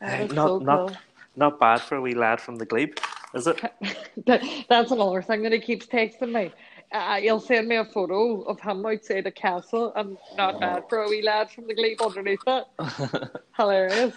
That 0.00 0.10
Hey, 0.10 0.34
not 0.34 0.48
so 0.48 0.58
not 0.58 0.88
cool. 0.88 0.96
not 1.36 1.60
bad 1.60 1.80
for 1.80 1.96
a 1.96 2.00
wee 2.00 2.14
lad 2.14 2.40
from 2.40 2.56
the 2.56 2.66
glebe 2.66 2.98
is 3.34 3.46
it 3.46 3.60
That, 4.26 4.42
that's 4.68 4.90
another 4.90 5.22
thing 5.22 5.42
that 5.42 5.52
he 5.52 5.60
keeps 5.60 5.86
texting 5.86 6.32
me. 6.32 6.52
Uh, 6.90 7.16
he'll 7.16 7.40
send 7.40 7.68
me 7.68 7.76
a 7.76 7.84
photo 7.84 8.42
of 8.42 8.60
him 8.60 8.84
outside 8.86 9.24
the 9.24 9.30
castle 9.30 9.92
and 9.94 10.16
not 10.36 10.58
bad 10.58 10.84
for 10.88 11.02
a 11.02 11.08
wee 11.08 11.22
lad 11.22 11.50
from 11.50 11.66
the 11.66 11.74
glebe 11.74 12.00
underneath 12.00 12.40
it. 12.46 12.64
Hilarious. 13.56 14.14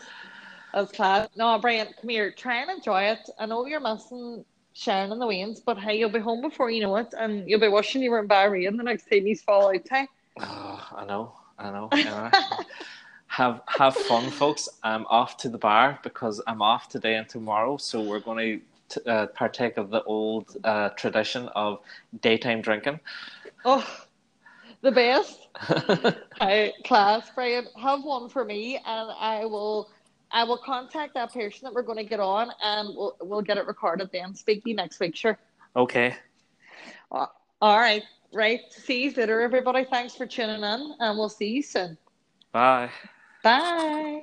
That's 0.73 0.91
class. 0.91 1.27
No, 1.35 1.57
Brian, 1.59 1.87
come 1.99 2.09
here. 2.09 2.31
Try 2.31 2.61
and 2.61 2.71
enjoy 2.71 3.03
it. 3.03 3.29
I 3.37 3.45
know 3.45 3.65
you're 3.65 3.81
missing 3.81 4.45
Sharon 4.73 5.11
and 5.11 5.21
the 5.21 5.25
Waynes, 5.25 5.59
but 5.65 5.77
hey, 5.77 5.99
you'll 5.99 6.09
be 6.09 6.19
home 6.19 6.41
before 6.41 6.71
you 6.71 6.81
know 6.81 6.95
it, 6.95 7.13
and 7.17 7.49
you'll 7.49 7.59
be 7.59 7.67
wishing 7.67 8.01
you 8.01 8.11
were 8.11 8.19
in 8.19 8.27
Bahrain 8.27 8.77
the 8.77 8.83
next 8.83 9.09
time 9.09 9.25
he's 9.25 9.41
fall 9.41 9.69
out. 9.69 9.87
Hey? 9.89 10.07
Oh, 10.39 10.87
I 10.95 11.05
know, 11.05 11.33
I 11.59 11.71
know. 11.71 11.89
I 11.91 12.03
know. 12.03 12.29
have 13.27 13.61
have 13.67 13.95
fun, 13.95 14.29
folks. 14.29 14.69
I'm 14.83 15.05
off 15.07 15.37
to 15.37 15.49
the 15.49 15.57
bar 15.57 15.99
because 16.03 16.41
I'm 16.47 16.61
off 16.61 16.87
today 16.87 17.15
and 17.15 17.27
tomorrow. 17.27 17.77
So 17.77 18.01
we're 18.01 18.19
going 18.19 18.37
to 18.37 18.65
uh, 19.07 19.27
partake 19.27 19.77
of 19.77 19.89
the 19.89 20.03
old 20.03 20.57
uh, 20.63 20.89
tradition 20.89 21.47
of 21.49 21.79
daytime 22.21 22.61
drinking. 22.61 22.99
Oh, 23.65 23.85
the 24.81 24.91
best. 24.91 25.47
Hi, 25.55 26.73
class, 26.85 27.29
Brian. 27.35 27.67
Have 27.79 28.03
one 28.03 28.29
for 28.29 28.43
me, 28.45 28.75
and 28.77 29.11
I 29.19 29.45
will. 29.45 29.89
I 30.33 30.45
will 30.45 30.57
contact 30.57 31.13
that 31.15 31.33
person 31.33 31.59
that 31.63 31.73
we're 31.73 31.81
going 31.81 31.97
to 31.97 32.05
get 32.05 32.21
on, 32.21 32.51
and 32.63 32.89
we'll 32.95 33.17
we'll 33.21 33.41
get 33.41 33.57
it 33.57 33.65
recorded. 33.67 34.09
Then 34.11 34.33
speak 34.33 34.63
to 34.63 34.69
you 34.69 34.75
next 34.75 34.99
week, 34.99 35.15
sure. 35.15 35.37
okay. 35.75 36.15
Uh, 37.11 37.25
All 37.61 37.77
right, 37.77 38.03
right. 38.33 38.61
See 38.69 39.03
you 39.03 39.11
later, 39.11 39.41
everybody. 39.41 39.83
Thanks 39.83 40.15
for 40.15 40.25
tuning 40.25 40.63
in, 40.63 40.95
and 40.99 41.17
we'll 41.17 41.29
see 41.29 41.49
you 41.49 41.61
soon. 41.61 41.97
Bye. 42.51 42.89
Bye. 43.43 44.21